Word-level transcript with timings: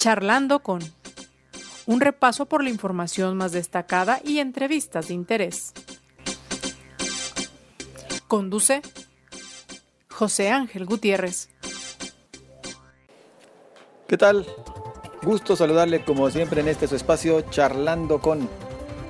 Charlando 0.00 0.60
con 0.60 0.80
un 1.84 2.00
repaso 2.00 2.46
por 2.46 2.64
la 2.64 2.70
información 2.70 3.36
más 3.36 3.52
destacada 3.52 4.18
y 4.24 4.38
entrevistas 4.38 5.08
de 5.08 5.14
interés. 5.14 5.74
Conduce 8.26 8.80
José 10.08 10.52
Ángel 10.52 10.86
Gutiérrez. 10.86 11.50
¿Qué 14.08 14.16
tal? 14.16 14.46
Gusto 15.20 15.54
saludarle 15.54 16.02
como 16.02 16.30
siempre 16.30 16.62
en 16.62 16.68
este 16.68 16.86
su 16.88 16.96
espacio 16.96 17.42
charlando 17.50 18.22
con 18.22 18.48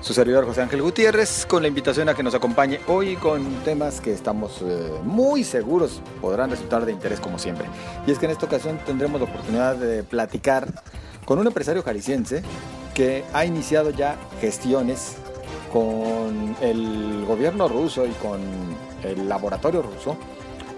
su 0.01 0.14
servidor 0.14 0.46
José 0.46 0.62
Ángel 0.62 0.82
Gutiérrez 0.82 1.45
con 1.46 1.62
la 1.62 1.69
invitación 1.69 2.09
a 2.09 2.14
que 2.14 2.23
nos 2.23 2.35
acompañe 2.35 2.80
hoy 2.87 3.17
con 3.17 3.45
temas 3.64 4.00
que 4.00 4.12
estamos 4.12 4.62
eh, 4.62 4.91
muy 5.05 5.45
seguros 5.45 6.00
podrán 6.21 6.50
resultar 6.50 6.87
de 6.87 6.93
interés 6.93 7.21
como 7.21 7.39
siempre. 7.39 7.67
Y 8.07 8.11
es 8.11 8.18
que 8.18 8.25
en 8.25 8.32
esta 8.32 8.46
ocasión 8.46 8.79
tendremos 8.86 9.21
la 9.21 9.27
oportunidad 9.27 9.77
de 9.77 10.03
platicar 10.03 10.68
con 11.26 11.39
un 11.39 11.46
empresario 11.46 11.82
jalisciense 11.82 12.43
que 12.95 13.25
ha 13.32 13.45
iniciado 13.45 13.90
ya 13.90 14.17
gestiones 14.40 15.17
con 15.73 16.57
el 16.61 17.25
gobierno 17.26 17.68
ruso 17.68 18.07
y 18.07 18.12
con 18.12 18.40
el 19.04 19.29
laboratorio 19.29 19.82
ruso 19.82 20.17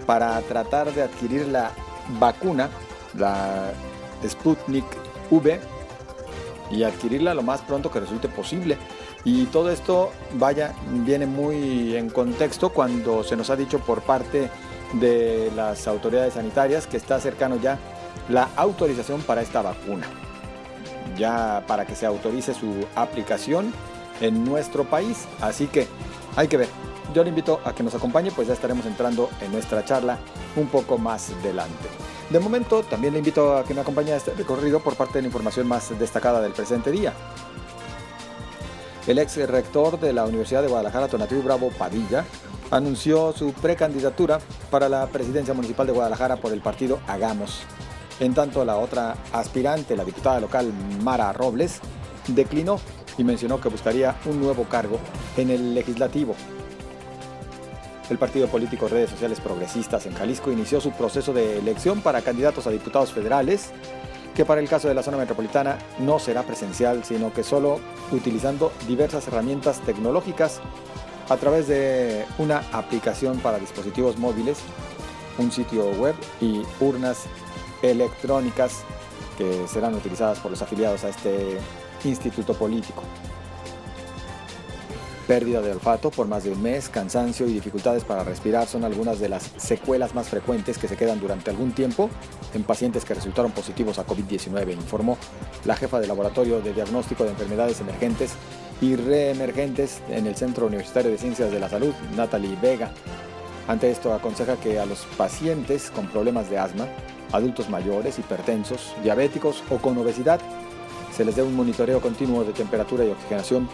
para 0.05 0.39
tratar 0.41 0.93
de 0.93 1.01
adquirir 1.01 1.47
la 1.47 1.71
vacuna, 2.19 2.69
la 3.17 3.71
Sputnik 4.27 4.85
V, 5.31 5.59
y 6.73 6.83
adquirirla 6.83 7.33
lo 7.33 7.43
más 7.43 7.61
pronto 7.61 7.91
que 7.91 7.99
resulte 7.99 8.27
posible. 8.27 8.77
Y 9.25 9.45
todo 9.45 9.69
esto, 9.69 10.11
vaya, 10.33 10.73
viene 10.89 11.25
muy 11.25 11.95
en 11.95 12.09
contexto 12.09 12.69
cuando 12.69 13.23
se 13.23 13.35
nos 13.35 13.49
ha 13.49 13.55
dicho 13.55 13.79
por 13.79 14.01
parte 14.01 14.49
de 14.93 15.51
las 15.55 15.87
autoridades 15.87 16.33
sanitarias 16.33 16.87
que 16.87 16.97
está 16.97 17.19
cercano 17.19 17.55
ya 17.55 17.79
la 18.29 18.49
autorización 18.55 19.21
para 19.21 19.41
esta 19.41 19.61
vacuna. 19.61 20.07
Ya 21.17 21.63
para 21.67 21.85
que 21.85 21.95
se 21.95 22.05
autorice 22.05 22.53
su 22.53 22.85
aplicación 22.95 23.73
en 24.19 24.43
nuestro 24.43 24.83
país. 24.83 25.25
Así 25.41 25.67
que 25.67 25.87
hay 26.35 26.47
que 26.47 26.57
ver. 26.57 26.69
Yo 27.13 27.23
le 27.23 27.29
invito 27.29 27.61
a 27.63 27.73
que 27.75 27.83
nos 27.83 27.93
acompañe, 27.93 28.31
pues 28.31 28.47
ya 28.47 28.53
estaremos 28.53 28.85
entrando 28.85 29.29
en 29.41 29.51
nuestra 29.51 29.85
charla 29.85 30.17
un 30.55 30.67
poco 30.67 30.97
más 30.97 31.29
adelante. 31.29 31.87
De 32.29 32.39
momento, 32.39 32.81
también 32.83 33.13
le 33.13 33.19
invito 33.19 33.55
a 33.55 33.63
que 33.63 33.73
me 33.73 33.81
acompañe 33.81 34.13
a 34.13 34.15
este 34.15 34.33
recorrido 34.33 34.79
por 34.79 34.95
parte 34.95 35.15
de 35.15 35.21
la 35.21 35.27
información 35.27 35.67
más 35.67 35.97
destacada 35.99 36.41
del 36.41 36.53
presente 36.53 36.89
día. 36.89 37.13
El 39.05 39.19
ex 39.19 39.35
rector 39.49 39.99
de 39.99 40.13
la 40.13 40.23
Universidad 40.23 40.61
de 40.61 40.69
Guadalajara, 40.69 41.09
Tonatiuh 41.09 41.41
Bravo 41.43 41.69
Padilla, 41.77 42.23
anunció 42.71 43.33
su 43.33 43.51
precandidatura 43.51 44.39
para 44.71 44.87
la 44.87 45.07
presidencia 45.07 45.53
municipal 45.53 45.85
de 45.85 45.91
Guadalajara 45.91 46.37
por 46.37 46.53
el 46.53 46.61
partido 46.61 47.01
Hagamos. 47.05 47.63
En 48.21 48.33
tanto, 48.33 48.63
la 48.63 48.77
otra 48.77 49.17
aspirante, 49.33 49.97
la 49.97 50.05
diputada 50.05 50.39
local 50.39 50.71
Mara 51.01 51.33
Robles, 51.33 51.81
declinó 52.27 52.79
y 53.17 53.25
mencionó 53.25 53.59
que 53.59 53.67
buscaría 53.67 54.15
un 54.25 54.39
nuevo 54.39 54.63
cargo 54.63 54.97
en 55.35 55.49
el 55.49 55.75
legislativo. 55.75 56.33
El 58.09 58.17
partido 58.17 58.47
político 58.47 58.87
Redes 58.87 59.09
Sociales 59.09 59.41
Progresistas 59.41 60.05
en 60.05 60.13
Jalisco 60.13 60.49
inició 60.49 60.79
su 60.79 60.91
proceso 60.91 61.33
de 61.33 61.59
elección 61.59 62.01
para 62.01 62.21
candidatos 62.21 62.67
a 62.67 62.69
diputados 62.69 63.11
federales 63.11 63.71
que 64.35 64.45
para 64.45 64.61
el 64.61 64.67
caso 64.67 64.87
de 64.87 64.93
la 64.93 65.03
zona 65.03 65.17
metropolitana 65.17 65.77
no 65.99 66.19
será 66.19 66.43
presencial, 66.43 67.03
sino 67.03 67.33
que 67.33 67.43
solo 67.43 67.79
utilizando 68.11 68.71
diversas 68.87 69.27
herramientas 69.27 69.79
tecnológicas 69.81 70.59
a 71.29 71.37
través 71.37 71.67
de 71.67 72.25
una 72.37 72.63
aplicación 72.71 73.39
para 73.39 73.59
dispositivos 73.59 74.17
móviles, 74.17 74.59
un 75.37 75.51
sitio 75.51 75.89
web 75.91 76.15
y 76.41 76.63
urnas 76.79 77.25
electrónicas 77.81 78.83
que 79.37 79.67
serán 79.67 79.93
utilizadas 79.95 80.39
por 80.39 80.51
los 80.51 80.61
afiliados 80.61 81.03
a 81.03 81.09
este 81.09 81.57
instituto 82.03 82.53
político 82.53 83.03
pérdida 85.27 85.61
de 85.61 85.71
olfato 85.71 86.11
por 86.11 86.27
más 86.27 86.43
de 86.43 86.51
un 86.51 86.61
mes, 86.61 86.89
cansancio 86.89 87.47
y 87.47 87.53
dificultades 87.53 88.03
para 88.03 88.23
respirar 88.23 88.67
son 88.67 88.83
algunas 88.83 89.19
de 89.19 89.29
las 89.29 89.51
secuelas 89.57 90.13
más 90.13 90.29
frecuentes 90.29 90.77
que 90.77 90.87
se 90.87 90.97
quedan 90.97 91.19
durante 91.19 91.49
algún 91.49 91.71
tiempo 91.71 92.09
en 92.53 92.63
pacientes 92.63 93.05
que 93.05 93.13
resultaron 93.13 93.51
positivos 93.51 93.99
a 93.99 94.05
COVID-19, 94.05 94.73
informó 94.73 95.17
la 95.65 95.75
jefa 95.75 95.99
del 95.99 96.09
Laboratorio 96.09 96.61
de 96.61 96.73
Diagnóstico 96.73 97.23
de 97.23 97.31
Enfermedades 97.31 97.79
Emergentes 97.79 98.33
y 98.81 98.95
Reemergentes 98.95 100.01
en 100.09 100.27
el 100.27 100.35
Centro 100.35 100.67
Universitario 100.67 101.11
de 101.11 101.17
Ciencias 101.17 101.51
de 101.51 101.59
la 101.59 101.69
Salud, 101.69 101.93
Natalie 102.15 102.57
Vega. 102.61 102.91
Ante 103.67 103.89
esto 103.89 104.13
aconseja 104.13 104.57
que 104.57 104.79
a 104.79 104.85
los 104.85 104.99
pacientes 105.17 105.89
con 105.89 106.07
problemas 106.07 106.49
de 106.49 106.57
asma, 106.57 106.87
adultos 107.31 107.69
mayores, 107.69 108.19
hipertensos, 108.19 108.93
diabéticos 109.03 109.63
o 109.69 109.77
con 109.77 109.97
obesidad, 109.97 110.41
se 111.15 111.23
les 111.23 111.35
dé 111.35 111.43
un 111.43 111.55
monitoreo 111.55 112.01
continuo 112.01 112.43
de 112.43 112.53
temperatura 112.53 113.05
y 113.05 113.09
oxigenación 113.09 113.69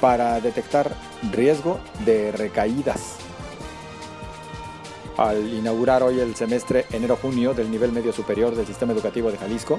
para 0.00 0.40
detectar 0.40 0.90
riesgo 1.30 1.78
de 2.04 2.32
recaídas. 2.32 3.16
Al 5.16 5.52
inaugurar 5.52 6.02
hoy 6.02 6.18
el 6.20 6.34
semestre 6.34 6.86
enero-junio 6.92 7.52
del 7.52 7.70
nivel 7.70 7.92
medio 7.92 8.12
superior 8.12 8.54
del 8.54 8.66
Sistema 8.66 8.92
Educativo 8.92 9.30
de 9.30 9.36
Jalisco, 9.36 9.78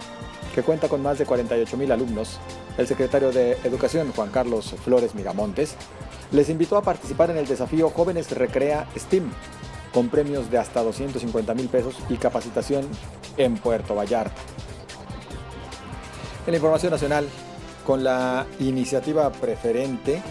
que 0.53 0.61
cuenta 0.61 0.87
con 0.87 1.01
más 1.01 1.17
de 1.17 1.25
48 1.25 1.77
mil 1.77 1.91
alumnos, 1.91 2.39
el 2.77 2.87
secretario 2.87 3.31
de 3.31 3.53
Educación, 3.63 4.11
Juan 4.15 4.29
Carlos 4.29 4.75
Flores 4.83 5.15
Miramontes, 5.15 5.75
les 6.31 6.49
invitó 6.49 6.77
a 6.77 6.83
participar 6.83 7.31
en 7.31 7.37
el 7.37 7.47
desafío 7.47 7.89
Jóvenes 7.89 8.29
Recrea 8.31 8.87
STEAM, 8.95 9.31
con 9.93 10.09
premios 10.09 10.51
de 10.51 10.57
hasta 10.57 10.83
250 10.83 11.53
mil 11.53 11.67
pesos 11.67 11.95
y 12.09 12.17
capacitación 12.17 12.87
en 13.37 13.55
Puerto 13.57 13.95
Vallarta. 13.95 14.39
En 16.45 16.51
la 16.51 16.57
información 16.57 16.91
nacional, 16.91 17.27
con 17.85 18.03
la 18.03 18.45
iniciativa 18.59 19.31
preferente 19.31 20.21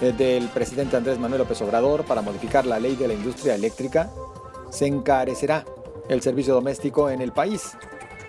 eh, 0.00 0.12
del 0.12 0.48
presidente 0.48 0.96
Andrés 0.96 1.18
Manuel 1.18 1.42
López 1.42 1.60
Obrador 1.62 2.04
para 2.04 2.22
modificar 2.22 2.66
la 2.66 2.80
ley 2.80 2.96
de 2.96 3.08
la 3.08 3.14
industria 3.14 3.54
eléctrica, 3.54 4.10
se 4.70 4.86
encarecerá 4.86 5.64
el 6.08 6.22
servicio 6.22 6.54
doméstico 6.54 7.10
en 7.10 7.20
el 7.20 7.32
país, 7.32 7.72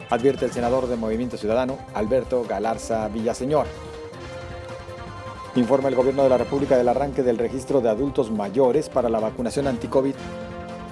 advierte 0.09 0.45
el 0.45 0.51
senador 0.51 0.87
de 0.87 0.95
Movimiento 0.95 1.37
Ciudadano, 1.37 1.77
Alberto 1.93 2.43
Galarza 2.43 3.07
Villaseñor. 3.07 3.65
Informa 5.55 5.89
el 5.89 5.95
gobierno 5.95 6.23
de 6.23 6.29
la 6.29 6.37
República 6.37 6.77
del 6.77 6.89
arranque 6.89 7.23
del 7.23 7.37
registro 7.37 7.81
de 7.81 7.89
adultos 7.89 8.31
mayores 8.31 8.89
para 8.89 9.09
la 9.09 9.19
vacunación 9.19 9.67
anti-COVID, 9.67 10.15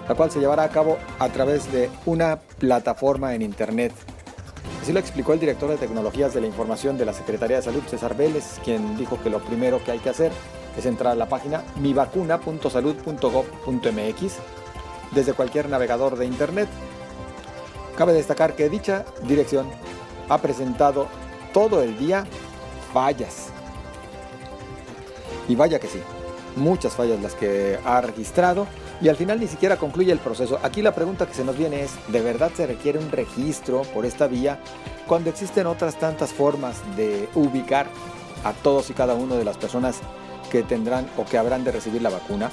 la 0.08 0.16
cual 0.16 0.32
se 0.32 0.40
llevará 0.40 0.64
a 0.64 0.70
cabo 0.70 0.98
a 1.20 1.30
través 1.30 1.72
de 1.72 1.90
una 2.06 2.40
plataforma 2.60 3.34
en 3.34 3.42
Internet 3.42 3.92
Así 4.82 4.92
lo 4.94 5.00
explicó 5.00 5.34
el 5.34 5.40
director 5.40 5.70
de 5.70 5.78
Tecnologías 5.78 6.34
de 6.34 6.42
la 6.42 6.48
Información 6.48 6.98
de 6.98 7.06
la 7.06 7.14
Secretaría 7.14 7.58
de 7.58 7.64
Salud, 7.64 7.84
César 7.88 8.18
Vélez, 8.18 8.60
quien 8.64 8.98
dijo 8.98 9.22
que 9.22 9.30
lo 9.30 9.40
primero 9.40 9.84
que 9.84 9.92
hay 9.92 10.00
que 10.00 10.10
hacer 10.10 10.32
es 10.78 10.86
entrar 10.86 11.14
a 11.14 11.16
la 11.16 11.30
página 11.30 11.64
mivacuna.salud.gov.mx 11.80 14.34
desde 15.12 15.34
cualquier 15.34 15.70
navegador 15.70 16.18
de 16.18 16.26
Internet. 16.26 16.68
Cabe 17.96 18.14
destacar 18.14 18.56
que 18.56 18.70
dicha 18.70 19.06
dirección 19.24 19.68
ha 20.30 20.40
presentado 20.40 21.08
todo 21.54 21.84
el 21.84 22.00
día 22.00 22.26
fallas. 22.94 23.50
Y 25.48 25.56
vaya 25.56 25.80
que 25.80 25.88
sí, 25.88 26.02
muchas 26.56 26.94
fallas 26.94 27.22
las 27.22 27.36
que 27.36 27.80
ha 27.84 28.02
registrado 28.02 28.68
y 29.02 29.10
al 29.10 29.16
final 29.16 29.40
ni 29.40 29.48
siquiera 29.48 29.78
concluye 29.78 30.12
el 30.12 30.20
proceso. 30.20 30.60
Aquí 30.64 30.82
la 30.82 30.94
pregunta 30.94 31.26
que 31.26 31.34
se 31.34 31.44
nos 31.44 31.58
viene 31.58 31.82
es, 31.82 31.92
¿de 32.10 32.22
verdad 32.22 32.52
se 32.56 32.68
requiere 32.68 33.00
un 33.00 33.12
registro 33.12 33.82
por 33.82 34.06
esta 34.06 34.28
vía 34.28 34.60
cuando 35.08 35.30
existen 35.30 35.66
otras 35.66 35.96
tantas 35.96 36.32
formas 36.32 36.78
de 36.96 37.28
ubicar 37.34 37.88
a 38.44 38.54
todos 38.54 38.90
y 38.90 38.94
cada 38.94 39.16
uno 39.16 39.36
de 39.36 39.46
las 39.46 39.58
personas 39.58 39.98
que 40.52 40.64
tendrán 40.64 41.10
o 41.18 41.26
que 41.26 41.38
habrán 41.38 41.64
de 41.64 41.72
recibir 41.72 42.02
la 42.02 42.10
vacuna? 42.10 42.52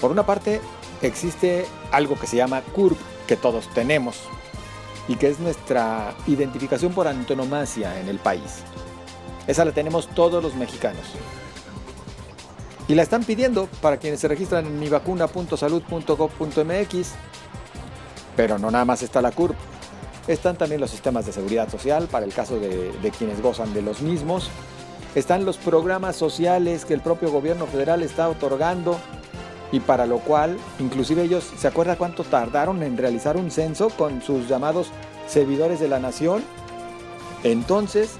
Por 0.00 0.10
una 0.10 0.24
parte, 0.24 0.60
existe 1.02 1.66
algo 1.90 2.18
que 2.18 2.26
se 2.26 2.36
llama 2.36 2.62
CURP, 2.74 2.98
que 3.26 3.36
todos 3.36 3.68
tenemos, 3.74 4.20
y 5.08 5.16
que 5.16 5.28
es 5.28 5.40
nuestra 5.40 6.14
identificación 6.26 6.92
por 6.92 7.08
antonomasia 7.08 7.98
en 8.00 8.08
el 8.08 8.18
país. 8.18 8.62
Esa 9.46 9.64
la 9.64 9.72
tenemos 9.72 10.08
todos 10.08 10.42
los 10.42 10.54
mexicanos. 10.54 11.04
Y 12.88 12.94
la 12.94 13.02
están 13.02 13.24
pidiendo 13.24 13.68
para 13.80 13.96
quienes 13.96 14.20
se 14.20 14.28
registran 14.28 14.66
en 14.66 14.78
mivacuna.salud.gov.mx. 14.78 17.12
Pero 18.36 18.58
no 18.58 18.70
nada 18.70 18.84
más 18.84 19.02
está 19.02 19.20
la 19.20 19.32
CURP. 19.32 19.56
Están 20.28 20.56
también 20.56 20.80
los 20.80 20.90
sistemas 20.90 21.26
de 21.26 21.32
seguridad 21.32 21.68
social 21.70 22.06
para 22.08 22.24
el 22.24 22.32
caso 22.32 22.58
de, 22.58 22.92
de 22.92 23.10
quienes 23.10 23.42
gozan 23.42 23.74
de 23.74 23.82
los 23.82 24.02
mismos. 24.02 24.50
Están 25.14 25.44
los 25.44 25.56
programas 25.56 26.16
sociales 26.16 26.84
que 26.84 26.94
el 26.94 27.00
propio 27.00 27.30
gobierno 27.30 27.66
federal 27.66 28.02
está 28.02 28.28
otorgando 28.28 28.98
y 29.72 29.80
para 29.80 30.06
lo 30.06 30.18
cual 30.18 30.58
inclusive 30.78 31.22
ellos, 31.22 31.50
¿se 31.56 31.68
acuerda 31.68 31.96
cuánto 31.96 32.24
tardaron 32.24 32.82
en 32.82 32.96
realizar 32.96 33.36
un 33.36 33.50
censo 33.50 33.90
con 33.90 34.22
sus 34.22 34.48
llamados 34.48 34.88
servidores 35.26 35.80
de 35.80 35.88
la 35.88 35.98
nación? 35.98 36.44
Entonces, 37.42 38.12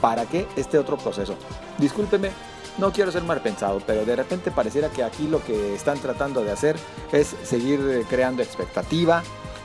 ¿para 0.00 0.26
qué 0.26 0.46
este 0.56 0.78
otro 0.78 0.96
proceso? 0.96 1.36
Discúlpeme, 1.78 2.30
no 2.78 2.92
quiero 2.92 3.10
ser 3.10 3.24
mal 3.24 3.40
pensado, 3.40 3.82
pero 3.86 4.04
de 4.04 4.16
repente 4.16 4.50
pareciera 4.50 4.88
que 4.88 5.02
aquí 5.02 5.26
lo 5.26 5.44
que 5.44 5.74
están 5.74 5.98
tratando 5.98 6.42
de 6.42 6.52
hacer 6.52 6.76
es 7.12 7.34
seguir 7.42 8.06
creando 8.08 8.42
expectativa, 8.42 9.22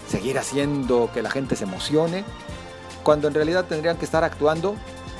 seguir 0.09 0.37
haciendo 0.37 1.09
que 1.13 1.21
la 1.21 1.29
gente 1.29 1.55
se 1.55 1.63
emocione 1.63 2.23
cuando 3.03 3.27
en 3.27 3.33
realidad 3.33 3.65
tendrían 3.65 3.97
que 3.97 4.05
estar 4.05 4.23
actuando 4.23 4.75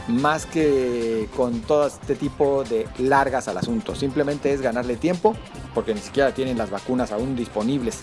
más 0.08 0.46
que 0.46 1.30
con 1.36 1.62
todo 1.62 1.88
este 1.88 2.16
tipo 2.16 2.64
de 2.64 2.88
largas 2.98 3.48
al 3.48 3.58
asunto. 3.58 3.96
Simplemente 3.96 4.52
es 4.52 4.62
ganarle 4.62 4.98
tiempo 4.98 5.36
porque 5.74 5.94
ni 5.94 6.02
siquiera 6.02 6.34
tienen 6.34 6.58
las 6.58 6.70
vacunas 6.70 7.12
aún 7.12 7.36
disponibles. 7.36 8.00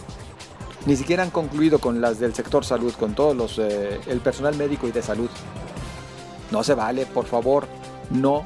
Ni 0.86 0.96
siquiera 0.96 1.22
han 1.22 1.30
concluido 1.30 1.78
con 1.78 2.00
las 2.00 2.18
del 2.18 2.34
sector 2.34 2.64
salud, 2.64 2.94
con 2.94 3.14
todos 3.14 3.36
los 3.36 3.58
eh, 3.58 4.00
el 4.06 4.20
personal 4.20 4.56
médico 4.56 4.86
y 4.86 4.92
de 4.92 5.02
salud. 5.02 5.28
No 6.50 6.64
se 6.64 6.74
vale, 6.74 7.04
por 7.04 7.26
favor, 7.26 7.66
no 8.10 8.44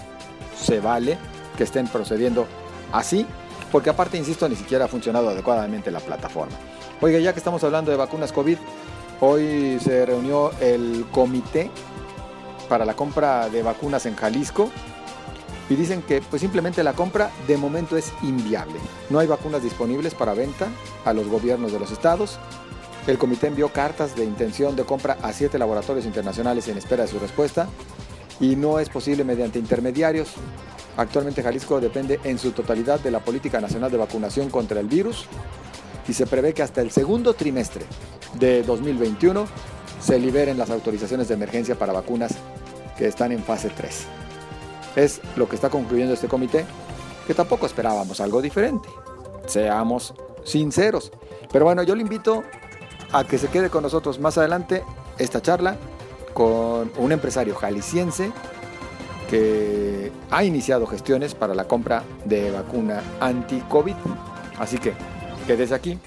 se 0.58 0.80
vale 0.80 1.16
que 1.56 1.64
estén 1.64 1.86
procediendo 1.88 2.46
así, 2.92 3.26
porque 3.72 3.90
aparte, 3.90 4.16
insisto, 4.16 4.48
ni 4.48 4.56
siquiera 4.56 4.84
ha 4.84 4.88
funcionado 4.88 5.30
adecuadamente 5.30 5.90
la 5.90 6.00
plataforma. 6.00 6.56
Oiga, 7.00 7.18
ya 7.18 7.32
que 7.32 7.38
estamos 7.38 7.62
hablando 7.64 7.90
de 7.90 7.96
vacunas 7.96 8.32
COVID, 8.32 8.56
hoy 9.20 9.78
se 9.80 10.06
reunió 10.06 10.52
el 10.60 11.06
comité 11.10 11.70
para 12.68 12.84
la 12.84 12.94
compra 12.94 13.48
de 13.48 13.62
vacunas 13.62 14.06
en 14.06 14.16
Jalisco 14.16 14.70
y 15.68 15.76
dicen 15.76 16.02
que 16.02 16.20
pues 16.20 16.40
simplemente 16.40 16.82
la 16.82 16.92
compra 16.92 17.30
de 17.46 17.56
momento 17.56 17.96
es 17.96 18.12
inviable. 18.22 18.76
No 19.10 19.18
hay 19.18 19.26
vacunas 19.26 19.62
disponibles 19.62 20.14
para 20.14 20.34
venta 20.34 20.68
a 21.04 21.12
los 21.12 21.28
gobiernos 21.28 21.72
de 21.72 21.78
los 21.78 21.90
estados. 21.90 22.38
El 23.06 23.18
comité 23.18 23.48
envió 23.48 23.70
cartas 23.70 24.16
de 24.16 24.24
intención 24.24 24.76
de 24.76 24.84
compra 24.84 25.18
a 25.22 25.32
siete 25.32 25.58
laboratorios 25.58 26.06
internacionales 26.06 26.68
en 26.68 26.78
espera 26.78 27.02
de 27.02 27.08
su 27.08 27.18
respuesta 27.18 27.68
y 28.40 28.56
no 28.56 28.78
es 28.78 28.88
posible 28.88 29.24
mediante 29.24 29.58
intermediarios. 29.58 30.28
Actualmente 30.96 31.42
Jalisco 31.42 31.80
depende 31.80 32.20
en 32.24 32.38
su 32.38 32.52
totalidad 32.52 33.00
de 33.00 33.10
la 33.10 33.20
Política 33.20 33.60
Nacional 33.60 33.90
de 33.90 33.96
Vacunación 33.96 34.48
contra 34.48 34.80
el 34.80 34.86
virus 34.86 35.26
y 36.06 36.12
se 36.12 36.26
prevé 36.26 36.54
que 36.54 36.62
hasta 36.62 36.82
el 36.82 36.90
segundo 36.90 37.34
trimestre 37.34 37.84
de 38.34 38.62
2021 38.62 39.46
se 40.00 40.18
liberen 40.18 40.58
las 40.58 40.70
autorizaciones 40.70 41.28
de 41.28 41.34
emergencia 41.34 41.76
para 41.76 41.92
vacunas 41.92 42.34
que 42.96 43.06
están 43.06 43.32
en 43.32 43.42
fase 43.42 43.70
3. 43.70 44.06
Es 44.96 45.20
lo 45.36 45.48
que 45.48 45.56
está 45.56 45.70
concluyendo 45.70 46.14
este 46.14 46.28
comité, 46.28 46.64
que 47.26 47.34
tampoco 47.34 47.66
esperábamos 47.66 48.20
algo 48.20 48.40
diferente. 48.40 48.88
Seamos 49.46 50.14
sinceros. 50.44 51.10
Pero 51.50 51.64
bueno, 51.64 51.82
yo 51.82 51.94
le 51.94 52.02
invito 52.02 52.44
a 53.12 53.24
que 53.24 53.38
se 53.38 53.48
quede 53.48 53.70
con 53.70 53.82
nosotros 53.82 54.20
más 54.20 54.38
adelante 54.38 54.84
esta 55.18 55.40
charla 55.40 55.76
con 56.34 56.90
un 56.98 57.12
empresario 57.12 57.54
jalisciense 57.54 58.32
que 59.28 60.12
ha 60.30 60.44
iniciado 60.44 60.86
gestiones 60.86 61.34
para 61.34 61.54
la 61.54 61.64
compra 61.64 62.02
de 62.24 62.50
vacuna 62.50 63.02
anti-COVID. 63.20 63.94
Así 64.58 64.78
que 64.78 64.94
quédese 65.46 65.74
aquí 65.74 65.98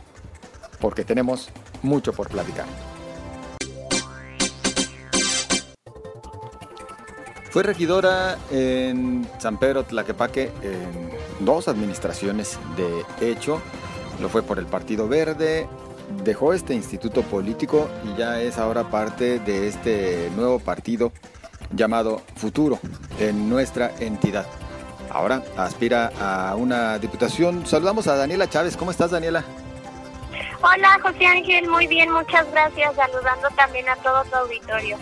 porque 0.79 1.03
tenemos 1.03 1.49
mucho 1.81 2.13
por 2.13 2.29
platicar. 2.29 2.65
Fue 7.49 7.63
regidora 7.63 8.37
en 8.51 9.27
San 9.39 9.57
Pedro 9.57 9.83
Tlaquepaque 9.83 10.51
en 10.61 11.45
dos 11.45 11.67
administraciones 11.67 12.59
de 12.75 13.31
hecho. 13.31 13.61
Lo 14.21 14.29
fue 14.29 14.43
por 14.43 14.59
el 14.59 14.65
Partido 14.65 15.07
Verde, 15.07 15.67
dejó 16.23 16.53
este 16.53 16.73
instituto 16.73 17.21
político 17.23 17.87
y 18.05 18.17
ya 18.17 18.41
es 18.41 18.57
ahora 18.57 18.89
parte 18.89 19.39
de 19.39 19.67
este 19.67 20.29
nuevo 20.35 20.59
partido 20.59 21.11
llamado 21.71 22.21
Futuro 22.35 22.79
en 23.19 23.49
nuestra 23.49 23.91
entidad. 23.99 24.45
Ahora 25.09 25.43
aspira 25.55 26.11
a 26.19 26.55
una 26.55 26.99
diputación. 26.99 27.65
Saludamos 27.65 28.07
a 28.07 28.15
Daniela 28.15 28.49
Chávez. 28.49 28.77
¿Cómo 28.77 28.91
estás, 28.91 29.11
Daniela? 29.11 29.43
Hola, 30.61 30.99
José 31.01 31.25
Ángel. 31.25 31.69
Muy 31.69 31.87
bien, 31.87 32.11
muchas 32.11 32.49
gracias. 32.51 32.95
Saludando 32.95 33.47
también 33.55 33.87
a 33.89 33.95
todo 33.97 34.23
tu 34.25 34.35
auditorio. 34.35 34.97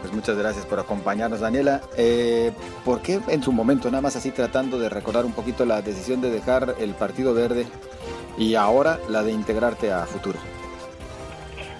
Pues 0.00 0.12
muchas 0.12 0.36
gracias 0.36 0.64
por 0.64 0.78
acompañarnos, 0.78 1.40
Daniela. 1.40 1.80
Eh, 1.96 2.52
¿Por 2.84 3.02
qué 3.02 3.20
en 3.28 3.42
su 3.42 3.52
momento, 3.52 3.90
nada 3.90 4.02
más 4.02 4.16
así 4.16 4.30
tratando 4.30 4.78
de 4.78 4.88
recordar 4.88 5.24
un 5.24 5.32
poquito 5.32 5.64
la 5.64 5.82
decisión 5.82 6.20
de 6.20 6.30
dejar 6.30 6.76
el 6.78 6.94
Partido 6.94 7.34
Verde 7.34 7.66
y 8.38 8.54
ahora 8.54 9.00
la 9.08 9.22
de 9.22 9.32
integrarte 9.32 9.92
a 9.92 10.06
Futuro? 10.06 10.38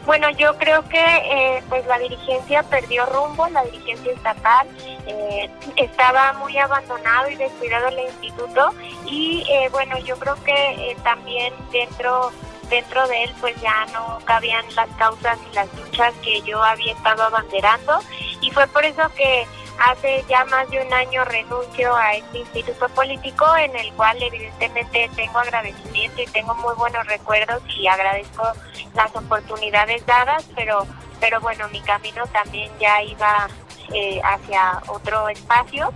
Bueno, 0.07 0.31
yo 0.31 0.57
creo 0.57 0.89
que 0.89 1.05
eh, 1.05 1.63
pues 1.69 1.85
la 1.87 1.99
dirigencia 1.99 2.63
perdió 2.63 3.05
rumbo, 3.07 3.49
la 3.49 3.65
dirigencia 3.65 4.13
estatal 4.13 4.69
eh, 5.05 5.51
estaba 5.75 6.33
muy 6.35 6.57
abandonado 6.57 7.29
y 7.29 7.35
descuidado 7.35 7.89
el 7.89 7.99
instituto 7.99 8.73
y 9.05 9.45
eh, 9.51 9.69
bueno, 9.73 9.99
yo 9.99 10.17
creo 10.17 10.37
que 10.45 10.97
también 11.03 11.53
dentro 11.73 12.31
dentro 12.71 13.07
de 13.09 13.25
él 13.25 13.35
pues 13.41 13.61
ya 13.61 13.87
no 13.93 14.19
cabían 14.25 14.65
las 14.77 14.89
causas 14.97 15.39
y 15.51 15.55
las 15.55 15.69
luchas 15.75 16.15
que 16.23 16.41
yo 16.43 16.63
había 16.63 16.93
estado 16.93 17.25
abanderando 17.25 17.99
y 18.41 18.51
fue 18.53 18.67
por 18.69 18.85
eso 18.85 19.11
que 19.17 19.47
hace 19.79 20.25
ya 20.29 20.45
más 20.47 20.69
de 20.71 20.81
un 20.85 20.93
año 20.93 21.25
renuncio 21.25 21.95
a 21.95 22.15
este 22.15 22.39
instituto 22.39 22.89
político 22.91 23.45
en 23.57 23.77
el 23.77 23.93
cual 23.93 24.23
evidentemente 24.23 25.11
tengo 25.15 25.39
agradecimiento 25.39 26.23
y 26.23 26.27
tengo 26.27 26.55
muy 26.57 26.75
buenos 26.75 27.07
recuerdos 27.07 27.63
y 27.79 27.87
agradezco 27.87 28.53
las 28.95 29.15
oportunidades 29.15 30.05
dadas, 30.07 30.45
pero 30.55 30.87
pero 31.21 31.41
bueno, 31.41 31.69
mi 31.71 31.81
camino 31.81 32.27
también 32.27 32.71
ya 32.79 33.03
iba 33.03 33.49
eh, 33.93 34.21
hacia 34.23 34.83
otro 34.89 35.29
espacio. 35.29 35.93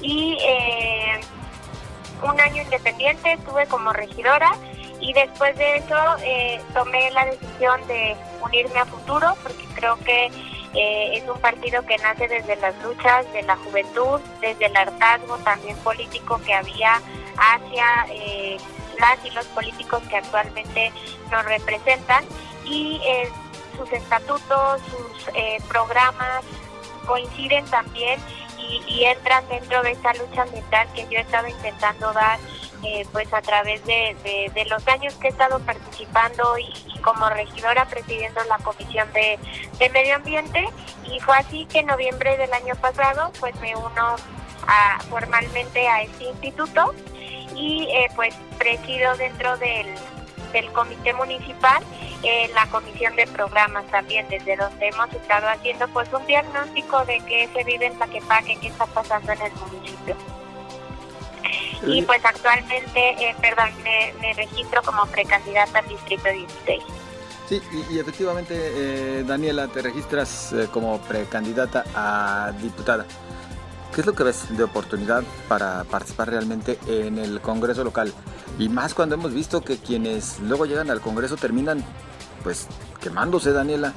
Y 0.00 0.36
eh, 0.40 1.20
un 2.22 2.40
año 2.40 2.62
independiente 2.62 3.32
estuve 3.32 3.66
como 3.66 3.92
regidora 3.92 4.52
y 5.00 5.12
después 5.12 5.56
de 5.56 5.76
eso 5.76 5.96
eh, 6.22 6.60
tomé 6.72 7.10
la 7.10 7.26
decisión 7.26 7.86
de 7.86 8.16
unirme 8.42 8.78
a 8.78 8.86
Futuro 8.86 9.34
porque 9.42 9.64
creo 9.74 9.96
que 9.98 10.30
eh, 10.74 11.18
es 11.18 11.28
un 11.28 11.38
partido 11.40 11.84
que 11.86 11.96
nace 11.98 12.28
desde 12.28 12.56
las 12.56 12.74
luchas 12.82 13.30
de 13.32 13.42
la 13.42 13.56
juventud, 13.56 14.20
desde 14.40 14.66
el 14.66 14.76
hartazgo 14.76 15.38
también 15.38 15.76
político 15.78 16.40
que 16.44 16.54
había 16.54 17.00
hacia 17.36 18.06
eh, 18.10 18.56
las 18.98 19.24
y 19.24 19.30
los 19.30 19.46
políticos 19.46 20.02
que 20.08 20.16
actualmente 20.16 20.92
nos 21.30 21.44
representan. 21.44 22.24
Y 22.64 23.00
sus 23.76 23.92
estatutos, 23.92 24.80
sus 24.88 25.32
programas 25.68 26.42
coinciden 27.06 27.66
también 27.66 28.18
y, 28.58 28.82
y 28.86 29.04
entran 29.04 29.46
dentro 29.48 29.82
de 29.82 29.92
esta 29.92 30.14
lucha 30.14 30.42
ambiental 30.42 30.88
que 30.94 31.02
yo 31.02 31.18
he 31.18 31.20
estado 31.20 31.46
intentando 31.48 32.10
dar 32.14 32.38
eh, 32.84 33.06
pues 33.12 33.32
a 33.32 33.40
través 33.42 33.84
de, 33.84 34.14
los 34.68 34.86
años 34.88 35.14
que 35.14 35.28
he 35.28 35.30
estado 35.30 35.58
participando 35.60 36.58
y, 36.58 36.98
como 37.00 37.28
regidora 37.28 37.86
presidiendo 37.86 38.40
la 38.48 38.58
Comisión 38.58 39.08
de, 39.12 39.38
Medio 39.90 40.16
Ambiente. 40.16 40.68
Y 41.04 41.20
fue 41.20 41.36
así 41.36 41.66
que 41.66 41.80
en 41.80 41.86
noviembre 41.86 42.36
del 42.36 42.52
año 42.52 42.74
pasado 42.76 43.30
pues 43.40 43.54
me 43.60 43.76
uno 43.76 44.16
formalmente 45.10 45.86
a 45.86 46.02
este 46.02 46.24
instituto 46.24 46.94
y 47.54 47.86
eh, 47.90 48.08
pues 48.16 48.34
presido 48.58 49.14
dentro 49.16 49.56
del, 49.58 49.86
del 50.52 50.72
comité 50.72 51.12
municipal 51.12 51.82
eh, 52.22 52.50
la 52.54 52.66
comisión 52.68 53.14
de 53.16 53.26
programas 53.26 53.84
también 53.90 54.26
desde 54.30 54.56
donde 54.56 54.88
hemos 54.88 55.12
estado 55.12 55.46
haciendo 55.48 55.86
pues 55.88 56.10
un 56.10 56.26
diagnóstico 56.26 57.04
de 57.04 57.20
qué 57.26 57.50
se 57.52 57.64
vive 57.64 57.86
en 57.86 57.98
Paquepaque, 57.98 58.56
qué 58.62 58.68
está 58.68 58.86
pasando 58.86 59.32
en 59.32 59.42
el 59.42 59.52
municipio 59.52 60.16
y 61.86 62.02
pues 62.02 62.24
actualmente, 62.24 63.10
eh, 63.10 63.34
perdón, 63.40 63.70
me, 63.82 64.34
registro 64.34 64.82
como 64.82 65.06
precandidata 65.06 65.78
al 65.78 65.88
Distrito 65.88 66.28
16. 66.28 66.82
Sí, 67.48 67.60
y, 67.90 67.98
efectivamente, 67.98 68.54
eh, 68.56 69.24
Daniela, 69.24 69.68
te 69.68 69.82
registras 69.82 70.52
eh, 70.52 70.68
como 70.72 70.98
precandidata 71.02 71.84
a 71.94 72.52
diputada. 72.60 73.04
¿Qué 73.94 74.00
es 74.00 74.06
lo 74.06 74.14
que 74.14 74.24
ves 74.24 74.56
de 74.56 74.64
oportunidad 74.64 75.22
para 75.46 75.84
participar 75.84 76.30
realmente 76.30 76.78
en 76.86 77.18
el 77.18 77.40
Congreso 77.40 77.84
local? 77.84 78.12
Y 78.58 78.68
más 78.68 78.94
cuando 78.94 79.14
hemos 79.14 79.32
visto 79.32 79.60
que 79.60 79.78
quienes 79.78 80.40
luego 80.40 80.64
llegan 80.66 80.90
al 80.90 81.00
Congreso 81.00 81.36
terminan 81.36 81.84
pues 82.42 82.66
quemándose, 83.00 83.52
Daniela. 83.52 83.92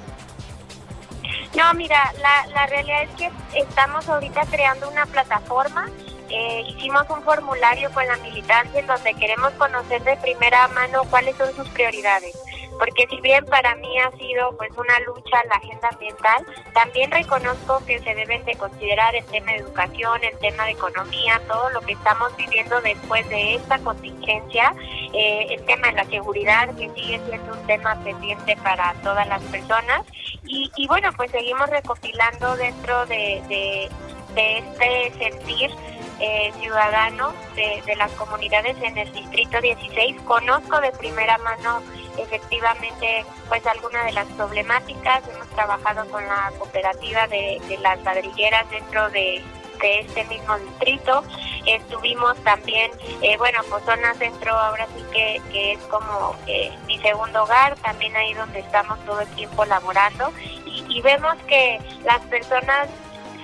No, 1.56 1.74
mira, 1.74 2.14
la, 2.22 2.48
la 2.54 2.68
realidad 2.68 3.04
es 3.04 3.10
que 3.16 3.32
estamos 3.60 4.08
ahorita 4.08 4.46
creando 4.46 4.90
una 4.90 5.06
plataforma 5.08 5.90
eh, 6.30 6.64
hicimos 6.68 7.04
un 7.10 7.22
formulario 7.24 7.92
con 7.92 8.06
la 8.08 8.18
militancia 8.18 8.80
en 8.80 8.88
donde 8.88 9.14
queremos 9.14 9.52
conocer 9.54 10.04
de 10.04 10.18
primera 10.18 10.68
mano 10.70 11.04
cuáles 11.10 11.36
son 11.36 11.54
sus 11.56 11.68
prioridades. 11.70 12.38
Porque 12.80 13.08
si 13.10 13.20
bien 13.22 13.44
para 13.46 13.76
mí 13.76 14.00
ha 14.00 14.12
sido 14.18 14.56
pues 14.58 14.70
una 14.78 15.00
lucha 15.00 15.44
la 15.50 15.56
agenda 15.56 15.90
ambiental, 15.90 16.46
también 16.74 17.10
reconozco 17.10 17.84
que 17.86 18.00
se 18.00 18.14
deben 18.14 18.44
de 18.46 18.56
considerar 18.56 19.16
el 19.16 19.26
tema 19.26 19.54
de 19.54 19.58
educación, 19.60 20.24
el 20.24 20.38
tema 20.40 20.66
de 20.66 20.72
economía, 20.72 21.42
todo 21.48 21.70
lo 21.72 21.82
que 21.82 21.94
estamos 21.94 22.36
viviendo 22.38 22.80
después 22.82 23.28
de 23.30 23.56
esta 23.56 23.80
contingencia, 23.80 24.74
eh, 25.14 25.48
el 25.50 25.66
tema 25.66 25.88
de 25.88 25.94
la 25.94 26.06
seguridad 26.06 26.70
que 26.76 26.90
sigue 26.94 27.20
siendo 27.28 27.54
un 27.54 27.68
tema 27.68 27.96
pendiente 28.04 28.56
para 28.58 28.94
todas 29.02 29.28
las 29.28 29.42
personas 29.44 30.04
y, 30.46 30.88
bueno 30.88 31.12
pues 31.18 31.32
seguimos 31.32 31.70
recopilando 31.70 32.56
dentro 32.56 33.06
de, 33.08 33.42
de, 33.50 33.90
de 34.34 34.58
este 34.60 35.12
sentir 35.18 35.72
eh, 36.20 36.52
ciudadano 36.60 37.34
de, 37.56 37.96
las 37.96 38.12
comunidades 38.14 38.76
en 38.82 38.98
el 38.98 39.12
Distrito 39.14 39.62
16. 39.62 40.22
Conozco 40.24 40.80
de 40.82 40.92
primera 40.92 41.38
mano 41.40 41.82
efectivamente 42.18 43.26
pues 43.48 43.66
alguna 43.66 44.04
de 44.06 44.14
las 44.14 44.26
problemáticas. 44.30 45.24
Hemos 45.28 45.48
trabajado 45.50 46.10
con 46.10 46.26
la 46.26 46.52
cooperativa 46.58 47.28
de, 47.28 47.60
las 47.82 48.04
ladrilleras 48.04 48.70
dentro 48.70 49.10
de, 49.10 49.44
este 49.80 50.24
mismo 50.26 50.58
distrito. 50.58 51.24
Estuvimos 51.68 52.36
también, 52.44 52.90
eh, 53.22 53.38
bueno, 53.38 53.60
pues 53.70 53.84
zona 53.84 54.12
centro 54.16 54.58
ahora 54.58 54.88
sí 54.96 55.04
que, 55.14 55.40
que 55.52 55.74
es 55.74 55.80
como 55.82 56.36
eh, 56.48 56.76
mi 56.88 56.98
segundo 56.98 57.44
hogar, 57.44 57.76
también 57.76 58.16
ahí 58.16 58.34
donde 58.34 58.60
estamos 58.60 58.98
todo 59.06 59.22
el 59.22 59.28
tiempo 59.36 59.66
laborando 59.66 60.34
y, 60.66 60.84
y 60.90 61.02
vemos 61.02 61.36
que 61.48 61.80
las 62.04 62.22
personas 62.22 62.88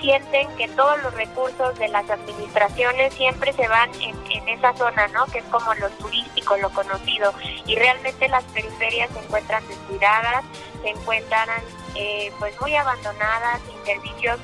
sienten 0.04 0.54
que 0.58 0.68
todos 0.68 1.02
los 1.02 1.14
recursos 1.14 1.80
de 1.80 1.88
las 1.88 2.10
administraciones 2.10 3.14
siempre 3.14 3.54
se 3.54 3.70
van 3.70 3.90
en, 4.02 4.50
esa 4.50 4.74
zona, 4.74 5.08
¿no? 5.08 5.26
Que 5.28 5.40
es 5.40 5.46
como 5.46 5.74
lo 5.76 5.90
turístico, 5.92 6.58
lo 6.58 6.70
conocido. 6.72 7.34
Y 7.66 7.76
realmente 7.76 8.28
las 8.28 8.44
periferias 8.46 9.10
se 9.12 9.20
encuentran 9.20 9.66
descuidadas, 9.68 10.44
se 10.82 10.90
encuentran 10.90 11.48
eh, 11.96 12.32
pues 12.38 12.60
muy 12.60 12.76
abandonadas, 12.76 13.62
sin 13.62 13.86
servicios 13.86 14.40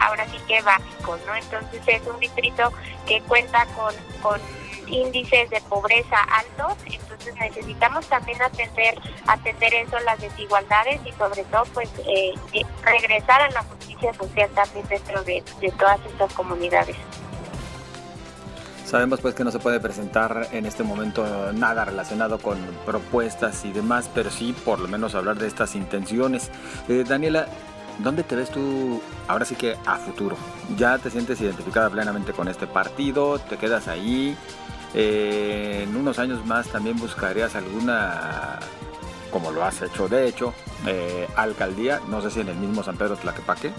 ahora 0.00 0.26
sí 0.30 0.38
que 0.48 0.62
básicos, 0.62 1.20
¿no? 1.26 1.36
Entonces 1.36 1.82
es 1.86 2.06
un 2.06 2.18
distrito 2.18 2.72
que 3.06 3.20
cuenta 3.20 3.66
con, 3.76 3.94
con 4.22 4.40
índices 4.86 5.50
de 5.50 5.60
pobreza 5.68 6.16
altos, 6.22 6.76
entonces 6.86 7.34
necesitamos 7.36 8.06
también 8.06 8.40
atender 8.42 8.98
atender 9.26 9.74
eso, 9.74 9.98
las 10.00 10.20
desigualdades 10.20 11.00
y 11.04 11.12
sobre 11.12 11.44
todo 11.44 11.64
pues 11.74 11.88
eh, 12.06 12.32
regresar 12.82 13.42
a 13.42 13.50
la 13.50 13.62
justicia 13.62 13.81
social 14.12 14.50
también 14.54 14.86
dentro 14.88 15.22
de, 15.24 15.42
todas 15.78 16.00
estas 16.06 16.32
comunidades. 16.34 16.96
Sabemos 18.84 19.20
pues 19.20 19.34
que 19.34 19.44
no 19.44 19.50
se 19.50 19.58
puede 19.58 19.80
presentar 19.80 20.48
en 20.52 20.66
este 20.66 20.82
momento 20.82 21.52
nada 21.54 21.84
relacionado 21.84 22.38
con 22.38 22.58
propuestas 22.84 23.64
y 23.64 23.72
demás, 23.72 24.10
pero 24.14 24.30
sí 24.30 24.54
por 24.64 24.80
lo 24.80 24.88
menos 24.88 25.14
hablar 25.14 25.38
de 25.38 25.46
estas 25.46 25.74
intenciones. 25.74 26.50
Eh, 26.88 27.04
Daniela, 27.08 27.46
¿dónde 28.00 28.22
te 28.22 28.36
ves 28.36 28.50
tú 28.50 29.00
ahora 29.28 29.46
sí 29.46 29.54
que 29.54 29.76
a 29.86 29.96
futuro? 29.96 30.36
¿Ya 30.76 30.98
te 30.98 31.08
sientes 31.08 31.40
identificada 31.40 31.88
plenamente 31.88 32.32
con 32.32 32.48
este 32.48 32.66
partido? 32.66 33.38
¿Te 33.38 33.56
quedas 33.56 33.88
ahí? 33.88 34.36
Eh, 34.94 35.84
en 35.84 35.96
unos 35.96 36.18
años 36.18 36.44
más 36.44 36.68
también 36.68 36.98
buscarías 36.98 37.54
alguna, 37.54 38.58
como 39.32 39.50
lo 39.50 39.64
has 39.64 39.82
hecho 39.82 40.08
de 40.08 40.28
hecho, 40.28 40.54
eh, 40.86 41.26
alcaldía, 41.36 42.00
no 42.08 42.20
sé 42.20 42.30
si 42.30 42.40
en 42.40 42.48
el 42.48 42.56
mismo 42.56 42.82
San 42.82 42.96
Pedro 42.96 43.16
Tlaquepaque. 43.16 43.72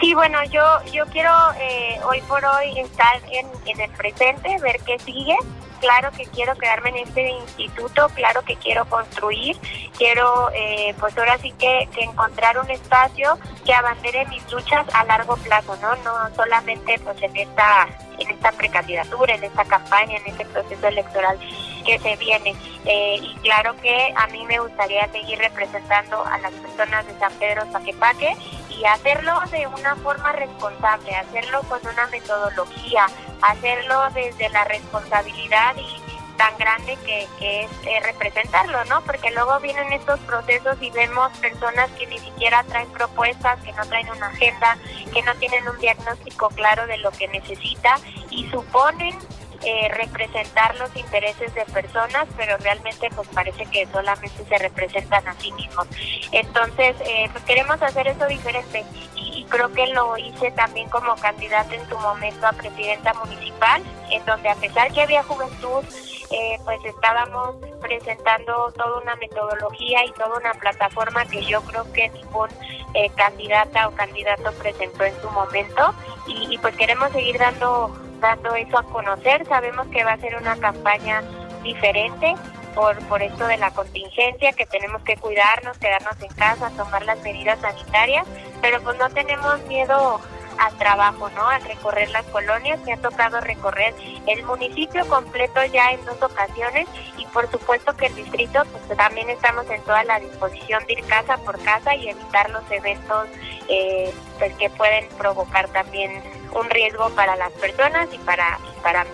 Sí, 0.00 0.14
bueno, 0.14 0.42
yo 0.44 0.62
yo 0.92 1.04
quiero 1.06 1.30
eh, 1.58 1.98
hoy 2.06 2.20
por 2.22 2.44
hoy 2.44 2.78
estar 2.78 3.20
en, 3.30 3.46
en 3.66 3.80
el 3.80 3.90
presente, 3.90 4.58
ver 4.60 4.80
qué 4.86 4.98
sigue 5.00 5.36
claro 5.84 6.10
que 6.12 6.24
quiero 6.24 6.54
quedarme 6.54 6.88
en 6.90 6.96
este 6.96 7.30
instituto, 7.30 8.08
claro 8.14 8.42
que 8.42 8.56
quiero 8.56 8.86
construir, 8.86 9.54
quiero 9.98 10.50
eh, 10.54 10.94
pues 10.98 11.16
ahora 11.18 11.36
sí 11.36 11.52
que, 11.58 11.88
encontrar 11.98 12.58
un 12.58 12.70
espacio 12.70 13.38
que 13.66 13.74
abandere 13.74 14.24
mis 14.26 14.50
luchas 14.50 14.86
a 14.94 15.04
largo 15.04 15.36
plazo, 15.36 15.76
¿no? 15.82 15.94
No 15.96 16.34
solamente 16.34 16.98
pues 17.00 17.20
en 17.22 17.36
esta, 17.36 17.86
en 18.18 18.30
esta 18.30 18.52
precandidatura, 18.52 19.34
en 19.34 19.44
esta 19.44 19.64
campaña, 19.66 20.16
en 20.16 20.26
este 20.26 20.46
proceso 20.46 20.86
electoral 20.86 21.38
que 21.84 21.98
se 21.98 22.16
viene. 22.16 22.54
Eh, 22.84 23.18
y 23.20 23.34
claro 23.36 23.76
que 23.76 24.12
a 24.16 24.26
mí 24.28 24.44
me 24.46 24.58
gustaría 24.58 25.06
seguir 25.12 25.38
representando 25.38 26.24
a 26.24 26.38
las 26.38 26.52
personas 26.52 27.06
de 27.06 27.18
San 27.18 27.32
Pedro 27.34 27.64
Paquepaque 27.72 28.36
y 28.70 28.84
hacerlo 28.84 29.40
de 29.50 29.66
una 29.66 29.94
forma 29.96 30.32
responsable, 30.32 31.14
hacerlo 31.14 31.62
con 31.68 31.80
una 31.86 32.06
metodología, 32.08 33.06
hacerlo 33.42 34.08
desde 34.14 34.48
la 34.50 34.64
responsabilidad 34.64 35.76
y 35.76 36.14
tan 36.36 36.56
grande 36.58 36.98
que, 37.04 37.22
es 37.22 37.70
eh, 37.86 38.00
representarlo, 38.02 38.84
¿no? 38.86 39.00
Porque 39.02 39.30
luego 39.30 39.58
vienen 39.60 39.92
estos 39.92 40.18
procesos 40.20 40.76
y 40.80 40.90
vemos 40.90 41.30
personas 41.38 41.90
que 41.92 42.06
ni 42.06 42.18
siquiera 42.18 42.64
traen 42.64 42.90
propuestas, 42.90 43.60
que 43.62 43.72
no 43.72 43.84
traen 43.86 44.10
una 44.10 44.26
agenda, 44.26 44.76
que 45.12 45.22
no 45.22 45.34
tienen 45.36 45.68
un 45.68 45.78
diagnóstico 45.78 46.48
claro 46.48 46.86
de 46.86 46.98
lo 46.98 47.10
que 47.12 47.28
necesita 47.28 47.96
y 48.30 48.48
suponen 48.50 49.16
eh, 49.64 49.88
representar 49.88 50.76
los 50.76 50.94
intereses 50.96 51.54
de 51.54 51.64
personas, 51.66 52.26
pero 52.36 52.56
realmente 52.58 53.08
pues 53.14 53.28
parece 53.28 53.66
que 53.66 53.86
solamente 53.86 54.44
se 54.44 54.58
representan 54.58 55.26
a 55.26 55.34
sí 55.34 55.52
mismos. 55.52 55.86
Entonces, 56.32 56.96
eh, 57.00 57.28
pues 57.32 57.44
queremos 57.44 57.80
hacer 57.80 58.08
eso 58.08 58.26
diferente 58.26 58.84
y, 59.14 59.40
y, 59.40 59.44
creo 59.44 59.72
que 59.72 59.86
lo 59.88 60.16
hice 60.18 60.50
también 60.52 60.88
como 60.88 61.14
candidata 61.16 61.74
en 61.74 61.88
su 61.88 61.96
momento 61.98 62.46
a 62.46 62.52
presidenta 62.52 63.14
municipal, 63.14 63.82
en 64.10 64.24
donde 64.24 64.48
a 64.48 64.54
pesar 64.56 64.92
que 64.92 65.02
había 65.02 65.22
juventud, 65.22 65.84
eh, 66.30 66.58
pues 66.64 66.84
estábamos 66.84 67.56
presentando 67.80 68.72
toda 68.76 69.00
una 69.00 69.14
metodología 69.16 70.04
y 70.04 70.12
toda 70.12 70.36
una 70.38 70.52
plataforma 70.54 71.24
que 71.26 71.44
yo 71.44 71.62
creo 71.62 71.90
que 71.92 72.08
ningún 72.10 72.48
eh, 72.94 73.10
candidata 73.14 73.88
o 73.88 73.92
candidato 73.92 74.52
presentó 74.54 75.04
en 75.04 75.20
su 75.20 75.30
momento 75.30 75.94
y, 76.26 76.54
y 76.54 76.58
pues 76.58 76.74
queremos 76.76 77.12
seguir 77.12 77.38
dando 77.38 78.03
dando 78.24 78.54
eso 78.54 78.78
a 78.78 78.82
conocer. 78.84 79.46
Sabemos 79.46 79.86
que 79.88 80.02
va 80.02 80.12
a 80.12 80.18
ser 80.18 80.34
una 80.36 80.56
campaña 80.56 81.22
diferente 81.62 82.34
por, 82.74 82.98
por 83.06 83.22
esto 83.22 83.46
de 83.46 83.58
la 83.58 83.70
contingencia, 83.70 84.52
que 84.52 84.66
tenemos 84.66 85.02
que 85.02 85.16
cuidarnos, 85.16 85.76
quedarnos 85.78 86.20
en 86.22 86.28
casa, 86.28 86.70
tomar 86.70 87.04
las 87.04 87.20
medidas 87.22 87.60
sanitarias, 87.60 88.26
pero 88.62 88.82
pues 88.82 88.98
no 88.98 89.10
tenemos 89.10 89.60
miedo 89.66 90.20
al 90.58 90.76
trabajo, 90.76 91.30
¿no? 91.30 91.48
Al 91.48 91.62
recorrer 91.62 92.10
las 92.10 92.24
colonias. 92.26 92.80
Me 92.84 92.92
ha 92.92 92.96
tocado 92.96 93.40
recorrer 93.40 93.94
el 94.26 94.44
municipio 94.44 95.06
completo 95.08 95.64
ya 95.72 95.92
en 95.92 96.04
dos 96.04 96.20
ocasiones 96.22 96.88
y 97.18 97.26
por 97.26 97.50
supuesto 97.50 97.96
que 97.96 98.06
el 98.06 98.14
distrito, 98.14 98.62
pues 98.70 98.96
también 98.96 99.28
estamos 99.30 99.68
en 99.70 99.82
toda 99.82 100.04
la 100.04 100.20
disposición 100.20 100.84
de 100.86 100.94
ir 100.94 101.04
casa 101.04 101.36
por 101.38 101.60
casa 101.62 101.94
y 101.94 102.08
evitar 102.08 102.50
los 102.50 102.62
eventos 102.70 103.28
eh, 103.68 104.12
pues, 104.38 104.54
que 104.56 104.70
pueden 104.70 105.08
provocar 105.18 105.68
también 105.68 106.22
un 106.54 106.70
riesgo 106.70 107.10
para 107.10 107.36
las 107.36 107.52
personas 107.52 108.08
y 108.12 108.18
para, 108.18 108.58
para 108.82 109.04
mí. 109.04 109.10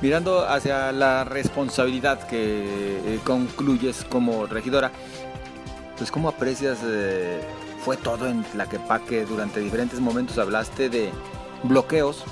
Mirando 0.00 0.46
hacia 0.48 0.90
la 0.90 1.22
responsabilidad 1.22 2.26
que 2.26 2.34
eh, 3.14 3.20
concluyes 3.24 4.04
como 4.04 4.46
regidora, 4.46 4.90
pues 5.96 6.10
¿cómo 6.10 6.28
aprecias 6.28 6.78
eh, 6.84 7.40
fue 7.84 7.96
todo 7.96 8.28
en 8.28 8.44
Tlaquepaque. 8.44 9.24
Durante 9.24 9.60
diferentes 9.60 10.00
momentos 10.00 10.38
hablaste 10.38 10.88
de 10.88 11.12
bloqueos 11.64 12.24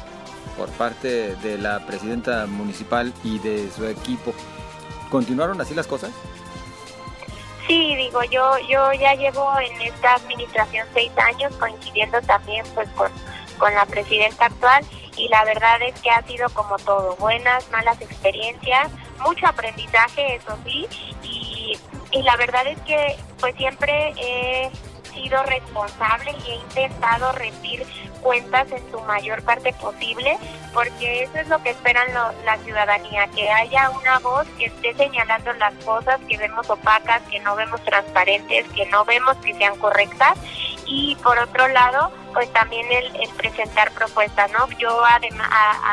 por 0.57 0.69
parte 0.71 1.37
de 1.37 1.59
la 1.59 1.87
presidenta 1.87 2.47
municipal 2.47 3.12
y 3.25 3.38
de 3.40 3.71
su 3.71 3.87
equipo. 3.87 4.33
¿Continuaron 5.11 5.61
así 5.61 5.75
las 5.75 5.87
cosas? 5.87 6.12
Sí, 7.66 7.95
digo, 7.97 8.23
yo 8.25 8.59
yo 8.69 8.92
ya 8.92 9.14
llevo 9.14 9.49
en 9.61 9.80
esta 9.83 10.14
administración 10.14 10.87
seis 10.92 11.12
años, 11.19 11.54
coincidiendo 11.57 12.21
también 12.23 12.64
pues 12.75 12.88
con, 12.90 13.11
con 13.59 13.73
la 13.75 13.87
presidenta 13.87 14.47
actual 14.47 14.85
y 15.16 15.28
la 15.28 15.45
verdad 15.45 15.80
es 15.83 16.00
que 16.00 16.11
ha 16.11 16.23
sido 16.23 16.49
como 16.50 16.76
todo, 16.78 17.14
buenas, 17.16 17.71
malas 17.71 18.00
experiencias, 18.00 18.90
mucho 19.21 19.47
aprendizaje, 19.47 20.37
eso 20.37 20.57
sí, 20.64 20.87
y, 21.23 21.78
y 22.11 22.23
la 22.23 22.37
verdad 22.37 22.66
es 22.66 22.80
que 22.80 23.16
pues 23.38 23.54
siempre 23.57 24.14
he 24.16 24.71
sido 25.12 25.43
responsable 25.45 26.35
y 26.47 26.50
he 26.50 26.55
intentado 26.57 27.33
rendir 27.33 27.87
cuentas 28.21 28.71
en 28.71 28.90
su 28.90 29.00
mayor 29.00 29.43
parte 29.43 29.73
posible, 29.75 30.38
porque 30.73 31.25
eso 31.25 31.38
es 31.38 31.49
lo 31.49 31.62
que 31.62 31.71
esperan 31.71 32.12
la 32.45 32.59
ciudadanía, 32.59 33.26
que 33.29 33.50
haya 33.50 33.90
una 33.90 34.19
voz 34.19 34.47
que 34.59 34.67
esté 34.67 34.95
señalando 34.95 35.52
las 35.55 35.75
cosas 35.85 36.21
que 36.29 36.37
vemos 36.37 36.69
opacas, 36.69 37.23
que 37.31 37.40
no 37.40 37.57
vemos 37.57 37.83
transparentes, 37.85 38.67
que 38.75 38.87
no 38.87 39.05
vemos 39.05 39.37
que 39.38 39.55
sean 39.55 39.76
correctas. 39.79 40.38
Y 40.87 41.14
por 41.23 41.38
otro 41.38 41.69
lado, 41.69 42.11
pues 42.33 42.52
también 42.52 42.87
el, 42.90 43.29
presentar 43.37 43.93
propuestas, 43.93 44.50
¿no? 44.52 44.69
Yo 44.79 45.05
además, 45.05 45.49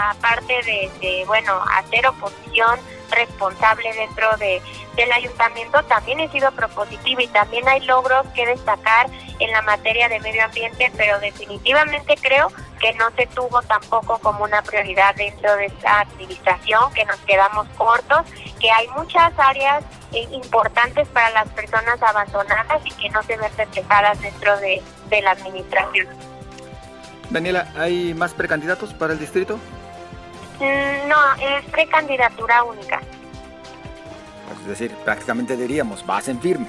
aparte 0.09 0.61
de, 0.63 0.91
de, 0.99 1.23
bueno, 1.27 1.61
hacer 1.75 2.07
oposición 2.07 2.79
responsable 3.09 3.93
dentro 3.93 4.35
de, 4.37 4.61
del 4.95 5.11
ayuntamiento, 5.11 5.83
también 5.83 6.19
he 6.19 6.29
sido 6.29 6.51
propositiva 6.51 7.23
y 7.23 7.27
también 7.27 7.67
hay 7.67 7.81
logros 7.81 8.25
que 8.33 8.45
destacar 8.45 9.07
en 9.39 9.51
la 9.51 9.61
materia 9.61 10.09
de 10.09 10.19
medio 10.19 10.43
ambiente, 10.43 10.91
pero 10.97 11.19
definitivamente 11.19 12.15
creo 12.21 12.51
que 12.79 12.93
no 12.93 13.09
se 13.15 13.27
tuvo 13.27 13.61
tampoco 13.63 14.17
como 14.19 14.43
una 14.43 14.61
prioridad 14.61 15.15
dentro 15.15 15.55
de 15.55 15.67
esta 15.67 16.01
administración, 16.01 16.91
que 16.93 17.05
nos 17.05 17.17
quedamos 17.21 17.67
cortos, 17.77 18.25
que 18.59 18.69
hay 18.71 18.87
muchas 18.89 19.31
áreas 19.37 19.83
eh, 20.13 20.27
importantes 20.31 21.07
para 21.09 21.29
las 21.31 21.49
personas 21.49 22.01
abandonadas 22.01 22.81
y 22.85 22.91
que 22.91 23.09
no 23.09 23.21
se 23.23 23.37
ven 23.37 23.51
reflejadas 23.57 24.19
dentro 24.21 24.57
de, 24.57 24.81
de 25.09 25.21
la 25.21 25.31
administración. 25.31 26.07
Daniela, 27.29 27.67
¿hay 27.75 28.13
más 28.13 28.33
precandidatos 28.33 28.93
para 28.93 29.13
el 29.13 29.19
distrito? 29.19 29.59
Mm, 30.59 31.07
no, 31.07 31.33
es 31.35 31.65
precandidatura 31.65 32.63
única. 32.63 33.01
Es 34.61 34.67
decir, 34.67 34.95
prácticamente 35.03 35.55
diríamos, 35.55 36.05
vas 36.05 36.27
en 36.27 36.41
firme. 36.41 36.67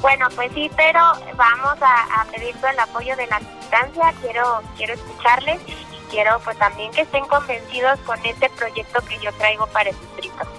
Bueno, 0.00 0.28
pues 0.36 0.52
sí, 0.52 0.70
pero 0.76 1.00
vamos 1.36 1.76
a, 1.80 2.24
pedir 2.30 2.54
todo 2.56 2.70
el 2.70 2.78
apoyo 2.78 3.16
de 3.16 3.26
la 3.26 3.40
militancia. 3.40 4.14
Quiero, 4.20 4.62
quiero 4.76 4.94
escucharles 4.94 5.60
y 5.66 6.10
quiero 6.10 6.38
pues 6.44 6.56
también 6.58 6.92
que 6.92 7.02
estén 7.02 7.24
convencidos 7.26 7.98
con 8.00 8.24
este 8.24 8.48
proyecto 8.50 9.00
que 9.06 9.18
yo 9.18 9.32
traigo 9.34 9.66
para 9.68 9.90
el 9.90 9.98
distrito. 9.98 10.57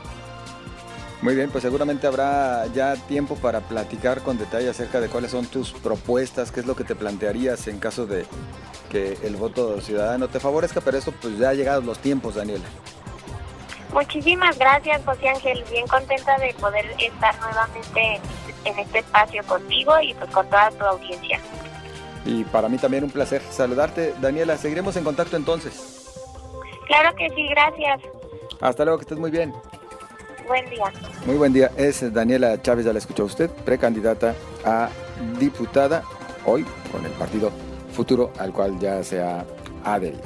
Muy 1.21 1.35
bien, 1.35 1.49
pues 1.49 1.63
seguramente 1.63 2.07
habrá 2.07 2.65
ya 2.67 2.95
tiempo 2.95 3.35
para 3.35 3.59
platicar 3.59 4.21
con 4.21 4.37
detalle 4.37 4.69
acerca 4.69 5.01
de 5.01 5.09
cuáles 5.09 5.31
son 5.31 5.45
tus 5.45 5.71
propuestas, 5.71 6.51
qué 6.51 6.61
es 6.61 6.65
lo 6.65 6.77
que 6.77 6.85
te 6.85 6.95
plantearías 6.95 7.67
en 7.67 7.79
caso 7.79 8.05
de 8.05 8.25
que 8.89 9.17
el 9.23 9.35
voto 9.35 9.81
ciudadano 9.81 10.29
te 10.29 10.39
favorezca, 10.39 10.79
pero 10.79 10.97
esto 10.97 11.13
pues 11.21 11.37
ya 11.37 11.49
ha 11.49 11.53
llegado 11.53 11.81
los 11.81 11.99
tiempos, 11.99 12.35
Daniela. 12.35 12.65
Muchísimas 13.93 14.57
gracias, 14.57 15.03
José 15.03 15.29
Ángel. 15.29 15.63
Bien 15.69 15.85
contenta 15.87 16.37
de 16.37 16.53
poder 16.53 16.85
estar 16.97 17.37
nuevamente 17.41 18.21
en 18.63 18.79
este 18.79 18.99
espacio 18.99 19.43
contigo 19.45 19.93
y 20.01 20.13
pues 20.13 20.29
con 20.31 20.47
toda 20.47 20.71
tu 20.71 20.85
audiencia. 20.85 21.39
Y 22.25 22.43
para 22.45 22.69
mí 22.69 22.77
también 22.77 23.03
un 23.03 23.09
placer 23.09 23.41
saludarte, 23.49 24.13
Daniela. 24.21 24.57
Seguiremos 24.57 24.95
en 24.95 25.03
contacto 25.03 25.35
entonces. 25.35 26.13
Claro 26.87 27.15
que 27.15 27.29
sí, 27.29 27.47
gracias. 27.49 28.01
Hasta 28.61 28.85
luego, 28.85 28.99
que 28.99 29.03
estés 29.03 29.17
muy 29.17 29.31
bien. 29.31 29.53
Buen 30.49 30.67
día. 30.67 30.91
Muy 31.27 31.35
buen 31.35 31.53
día. 31.53 31.69
Es 31.77 32.11
Daniela 32.11 32.59
Chávez, 32.59 32.83
ya 32.83 32.91
la 32.91 32.97
escuchó 32.97 33.23
usted, 33.23 33.51
precandidata 33.51 34.33
a 34.65 34.89
diputada 35.39 36.03
hoy 36.43 36.65
con 36.91 37.05
el 37.05 37.11
partido 37.11 37.51
Futuro 37.93 38.31
al 38.39 38.51
cual 38.51 38.79
ya 38.79 39.03
se 39.03 39.21
ha 39.21 39.45
adherido. 39.83 40.23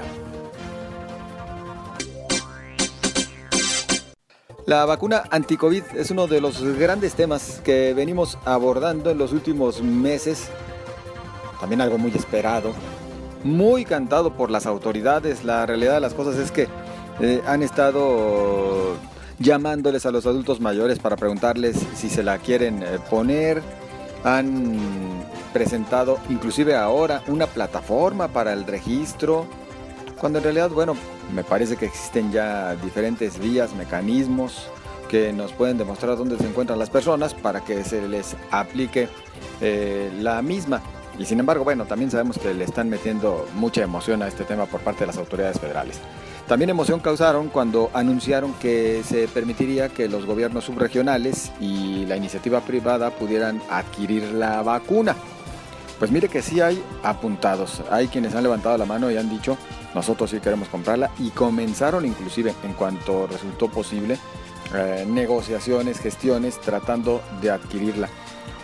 La 4.66 4.86
vacuna 4.86 5.24
anticovid 5.30 5.84
es 5.94 6.10
uno 6.10 6.28
de 6.28 6.40
los 6.40 6.64
grandes 6.78 7.16
temas 7.16 7.60
que 7.62 7.94
venimos 7.94 8.38
abordando 8.46 9.10
en 9.10 9.18
los 9.18 9.34
últimos 9.34 9.82
meses. 9.82 10.48
También 11.60 11.82
algo 11.82 11.98
muy 11.98 12.12
esperado, 12.12 12.72
muy 13.44 13.84
cantado 13.84 14.38
por 14.38 14.50
las 14.50 14.68
autoridades. 14.68 15.44
La 15.44 15.66
realidad 15.66 15.96
de 15.96 16.00
las 16.00 16.14
cosas 16.14 16.38
es 16.38 16.50
que 16.50 16.70
eh, 17.20 17.42
han 17.46 17.62
estado 17.62 18.96
llamándoles 19.40 20.06
a 20.06 20.12
los 20.12 20.26
adultos 20.26 20.60
mayores 20.60 21.00
para 21.00 21.16
preguntarles 21.16 21.78
si 21.96 22.10
se 22.10 22.24
la 22.24 22.38
quieren 22.38 22.84
eh, 22.84 23.00
poner. 23.10 23.62
Han 24.24 24.78
presentado 25.52 26.18
inclusive 26.30 26.76
ahora 26.76 27.24
una 27.28 27.48
plataforma 27.48 28.30
para 28.30 28.54
el 28.54 28.66
registro, 28.66 29.46
cuando 30.20 30.40
en 30.40 30.46
realidad, 30.46 30.70
bueno, 30.70 30.96
me 31.34 31.44
parece 31.44 31.76
que 31.76 31.86
existen 31.86 32.32
ya 32.32 32.76
diferentes 32.76 33.38
vías, 33.40 33.74
mecanismos 33.76 34.68
que 35.10 35.34
nos 35.34 35.52
pueden 35.52 35.78
demostrar 35.78 36.18
dónde 36.18 36.38
se 36.38 36.48
encuentran 36.48 36.80
las 36.80 36.90
personas 36.90 37.34
para 37.34 37.64
que 37.64 37.84
se 37.84 38.08
les 38.08 38.36
aplique 38.50 39.10
eh, 39.62 40.12
la 40.20 40.42
misma. 40.42 40.82
Y 41.20 41.26
sin 41.26 41.40
embargo, 41.40 41.64
bueno, 41.64 41.86
también 41.86 42.10
sabemos 42.10 42.38
que 42.38 42.54
le 42.54 42.64
están 42.64 42.90
metiendo 42.90 43.48
mucha 43.56 43.84
emoción 43.84 44.24
a 44.24 44.28
este 44.28 44.46
tema 44.46 44.66
por 44.66 44.82
parte 44.82 45.02
de 45.02 45.08
las 45.08 45.18
autoridades 45.18 45.60
federales. 45.60 46.00
También 46.48 46.70
emoción 46.70 47.00
causaron 47.00 47.50
cuando 47.50 47.90
anunciaron 47.94 48.54
que 48.54 49.02
se 49.04 49.28
permitiría 49.28 49.90
que 49.90 50.10
los 50.10 50.26
gobiernos 50.26 50.66
subregionales 50.66 51.52
y 51.62 52.06
la 52.06 52.18
iniciativa 52.18 52.62
privada 52.62 53.12
pudieran 53.12 53.62
adquirir 53.70 54.24
la 54.34 54.62
vacuna. 54.62 55.16
Pues 56.00 56.12
mire 56.12 56.28
que 56.28 56.42
sí 56.42 56.60
hay 56.60 56.84
apuntados, 57.04 57.82
hay 57.90 58.08
quienes 58.08 58.36
han 58.36 58.44
levantado 58.44 58.78
la 58.78 58.86
mano 58.86 59.10
y 59.10 59.16
han 59.16 59.30
dicho, 59.30 59.58
nosotros 59.96 60.32
sí 60.32 60.40
queremos 60.40 60.68
comprarla 60.68 61.12
y 61.20 61.30
comenzaron 61.30 62.06
inclusive 62.06 62.54
en 62.64 62.74
cuanto 62.74 63.26
resultó 63.28 63.70
posible 63.70 64.18
eh, 64.76 65.06
negociaciones, 65.08 66.00
gestiones 66.00 66.60
tratando 66.60 67.22
de 67.42 67.52
adquirirla. 67.52 68.10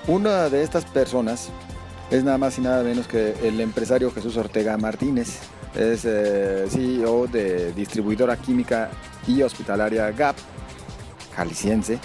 Una 0.07 0.49
de 0.49 0.63
estas 0.63 0.83
personas 0.83 1.49
es 2.11 2.23
nada 2.23 2.37
más 2.37 2.57
y 2.57 2.61
nada 2.61 2.83
menos 2.83 3.07
que 3.07 3.35
el 3.43 3.59
empresario 3.61 4.11
Jesús 4.11 4.35
Ortega 4.37 4.77
Martínez, 4.77 5.39
es 5.75 6.05
eh, 6.05 6.65
CEO 6.69 7.27
de 7.27 7.71
distribuidora 7.73 8.35
química 8.37 8.89
y 9.27 9.41
hospitalaria 9.43 10.11
GAP, 10.11 10.35
jalisciense. 11.35 11.99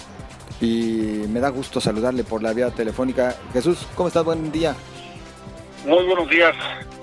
Y 0.61 1.25
me 1.29 1.39
da 1.39 1.49
gusto 1.49 1.81
saludarle 1.81 2.23
por 2.23 2.41
la 2.41 2.53
vía 2.53 2.69
telefónica. 2.71 3.35
Jesús, 3.51 3.87
¿cómo 3.95 4.07
estás? 4.07 4.23
Buen 4.23 4.51
día. 4.51 4.75
Muy 5.85 6.05
buenos 6.05 6.29
días, 6.29 6.55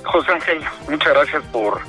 José 0.04 0.32
Ángel. 0.32 0.60
Muchas 0.88 1.12
gracias 1.12 1.42
por, 1.52 1.80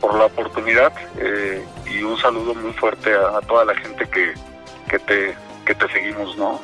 por 0.00 0.14
la 0.14 0.26
oportunidad 0.26 0.92
eh, 1.18 1.64
y 1.90 2.02
un 2.02 2.18
saludo 2.18 2.54
muy 2.54 2.72
fuerte 2.72 3.14
a, 3.14 3.40
toda 3.40 3.64
la 3.64 3.74
gente 3.76 4.06
que, 4.08 4.34
que, 4.88 4.98
te, 4.98 5.34
que 5.64 5.74
te 5.74 5.88
seguimos, 5.92 6.36
¿no? 6.36 6.60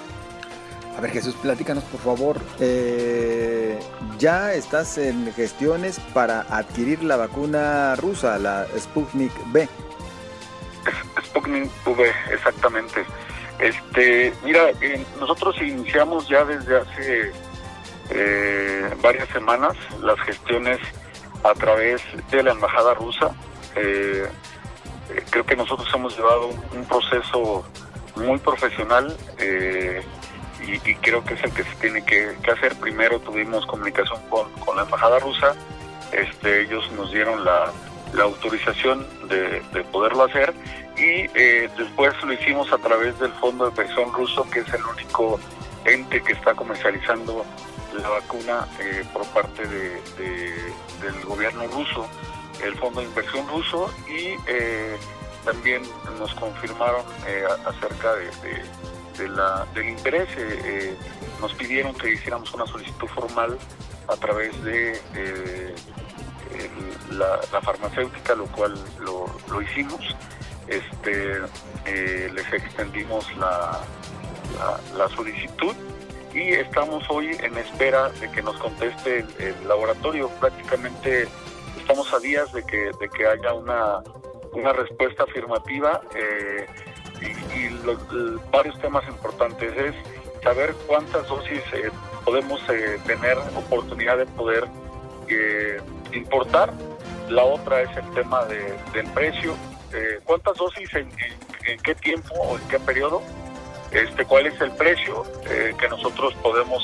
A 0.97 1.01
ver, 1.01 1.11
Jesús, 1.11 1.35
platícanos 1.41 1.85
por 1.85 2.01
favor. 2.01 2.37
Eh, 2.61 3.79
ya 4.19 4.53
estás 4.53 4.99
en 4.99 5.33
gestiones 5.33 5.99
para 6.13 6.43
adquirir 6.43 7.03
la 7.03 7.17
vacuna 7.17 7.97
rusa, 7.97 8.39
la 8.39 8.67
Sputnik 8.79 9.33
B. 9.47 9.69
Sputnik 11.25 11.71
V, 11.87 12.13
exactamente. 12.31 13.05
Este, 13.59 14.33
mira, 14.45 14.71
eh, 14.81 15.05
nosotros 15.19 15.57
iniciamos 15.63 16.29
ya 16.29 16.45
desde 16.45 16.81
hace 16.81 17.33
eh, 18.11 18.95
varias 19.01 19.29
semanas 19.29 19.75
las 20.03 20.21
gestiones 20.21 20.79
a 21.43 21.55
través 21.55 22.03
de 22.31 22.43
la 22.43 22.53
embajada 22.53 22.95
rusa. 22.95 23.35
creo 25.31 25.47
que 25.47 25.57
nosotros 25.57 25.89
hemos 25.95 26.17
llevado 26.17 26.49
un, 26.49 26.85
proceso 26.85 27.65
muy 28.17 28.39
profesional. 28.39 29.17
Y, 30.67 30.95
creo 30.97 31.25
que 31.25 31.35
es 31.35 31.45
el 31.45 31.53
que 31.53 31.65
se 31.65 31.75
tiene 31.77 32.05
que, 32.05 32.35
hacer. 32.51 32.75
Primero 32.77 33.21
tuvimos 33.21 33.67
comunicación 33.67 34.21
con, 34.29 34.77
la 34.77 34.83
embajada 34.83 35.19
rusa, 35.19 35.55
este, 36.13 36.63
ellos 36.63 36.91
nos 36.93 37.11
dieron 37.13 37.45
la, 37.45 37.73
autorización 38.23 39.07
de, 39.29 39.63
poderlo 39.91 40.25
hacer. 40.25 40.55
Y 40.97 41.27
eh, 41.35 41.71
después 41.77 42.13
lo 42.23 42.33
hicimos 42.33 42.71
a 42.73 42.79
través 42.79 43.19
del 43.19 43.33
Fondo 43.33 43.65
de 43.65 43.71
Inversión 43.71 44.13
Ruso, 44.13 44.49
que 44.51 44.61
es 44.61 44.75
el 44.75 44.85
único 44.85 45.41
ente 45.85 46.23
que 46.23 46.33
está 46.33 46.55
comercializando 46.55 47.45
la 47.95 48.09
vacuna 48.09 48.69
eh, 48.79 49.05
por 49.13 49.27
parte 49.29 49.67
del 49.67 51.25
gobierno 51.25 51.67
ruso, 51.69 52.07
el 52.63 52.75
Fondo 52.77 53.01
de 53.01 53.07
Inversión 53.07 53.49
Ruso, 53.49 53.93
y 54.09 54.37
eh, 54.47 54.97
también 55.45 55.83
nos 56.19 56.33
confirmaron 56.35 57.05
acerca 57.67 58.15
de 58.15 58.31
de 59.19 59.29
la, 59.29 59.67
del 59.75 59.91
interés. 59.91 60.29
Eh, 60.37 60.61
eh, 60.65 60.97
nos 61.41 61.53
pidieron 61.55 61.95
que 61.95 62.13
hiciéramos 62.13 62.53
una 62.55 62.67
solicitud 62.67 63.09
formal 63.09 63.59
a 64.09 64.17
través 64.17 64.63
de 64.63 65.01
la, 67.11 67.61
farmacéutica, 67.61 68.35
lo 68.35 68.47
cual 68.47 68.75
lo, 69.01 69.63
hicimos. 69.63 70.01
Este, 70.69 71.39
eh, 71.87 72.31
les 72.33 72.53
extendimos 72.53 73.27
la, 73.37 73.81
la, 74.97 75.09
solicitud 75.09 75.75
y 76.33 76.53
estamos 76.53 77.05
hoy 77.11 77.37
en 77.41 77.59
espera 77.59 78.09
de 78.11 78.31
que 78.31 78.43
nos 78.43 78.57
conteste 78.59 79.27
el, 79.39 79.69
laboratorio. 79.69 80.29
Prácticamente 80.41 81.29
estamos 81.79 82.13
a 82.15 82.21
días 82.21 82.53
de 82.53 82.65
que, 82.65 82.91
de 83.01 83.09
que 83.09 83.27
haya 83.27 83.53
una, 83.53 83.99
una 84.53 84.73
respuesta 84.73 85.25
afirmativa 85.25 86.01
y, 87.23 87.69
los, 87.85 87.99
varios 88.51 88.79
temas 88.81 89.07
importantes 89.09 89.73
es 89.77 89.95
saber 90.43 90.75
cuántas 90.87 91.27
dosis 91.29 91.63
eh, 91.73 91.91
podemos 92.25 92.61
eh, 92.69 92.99
tener 93.07 93.39
oportunidad 93.57 94.19
de 94.19 94.27
poder 94.27 94.65
eh, 95.29 95.81
importar. 96.13 96.73
La 97.29 97.45
otra 97.45 97.83
es 97.83 97.97
el 97.97 98.11
tema 98.15 98.45
del 98.45 99.07
precio. 99.15 99.55
¿Cuántas 100.25 100.57
dosis 100.57 100.89
en, 100.95 101.09
qué 101.83 101.95
tiempo 101.95 102.35
o 102.35 102.59
en 102.59 102.69
qué 102.69 102.79
periodo? 102.79 103.23
Este, 103.91 104.25
¿Cuál 104.25 104.47
es 104.47 104.59
el 104.61 104.71
precio 104.73 105.23
que 105.79 105.89
nosotros 105.89 106.35
podemos 106.43 106.83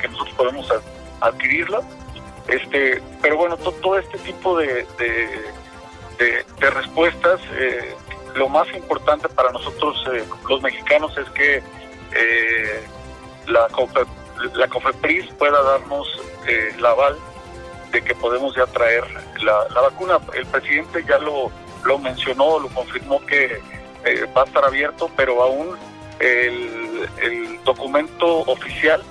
que 0.00 0.08
nosotros 0.08 0.34
podemos 0.36 0.72
adquirirla? 1.20 1.80
Este, 2.46 3.02
pero 3.20 3.36
bueno, 3.36 3.56
todo 3.56 3.98
este 3.98 4.16
tipo 4.18 4.56
de, 4.56 4.86
de, 4.98 6.44
de 6.60 6.70
respuestas 6.70 7.40
lo 8.36 8.48
más 8.48 8.68
importante 8.74 9.28
para 9.28 9.50
nosotros 9.50 9.96
eh, 10.12 10.24
los 10.48 10.62
mexicanos 10.62 11.16
es 11.16 11.28
que 11.30 11.56
eh, 11.56 12.84
la, 13.46 13.66
la 14.54 14.68
COFEPRIS 14.68 15.32
pueda 15.38 15.60
darnos 15.62 16.06
eh, 16.46 16.74
la 16.78 16.90
aval 16.90 17.16
de 17.92 18.02
que 18.02 18.14
podemos 18.14 18.54
ya 18.54 18.66
traer 18.66 19.04
la, 19.42 19.80
vacuna. 19.80 20.18
El 20.34 20.44
presidente 20.46 21.04
ya 21.08 21.18
lo, 21.18 21.50
lo 21.84 21.98
mencionó, 21.98 22.58
lo 22.58 22.68
confirmó 22.68 23.24
que 23.24 23.60
va 24.36 24.42
a 24.42 24.44
estar 24.44 24.64
abierto, 24.64 25.10
pero 25.16 25.42
aún 25.42 25.76
el, 26.20 27.08
el 27.22 27.64
documento 27.64 28.40
oficial 28.40 29.02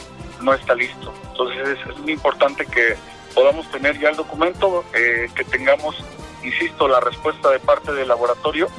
no 0.41 0.53
está 0.53 0.75
listo. 0.75 1.13
Entonces 1.31 1.79
es, 1.89 1.97
muy 1.97 2.13
importante 2.13 2.65
que 2.65 2.95
podamos 3.33 3.69
tener 3.71 3.99
ya 3.99 4.09
el 4.09 4.15
documento, 4.15 4.85
que 4.93 5.43
tengamos, 5.45 5.95
insisto, 6.43 6.88
la 6.88 6.99
respuesta 6.99 7.49
de 7.49 7.59
parte 7.59 7.91
del 7.91 8.07
laboratorio 8.07 8.69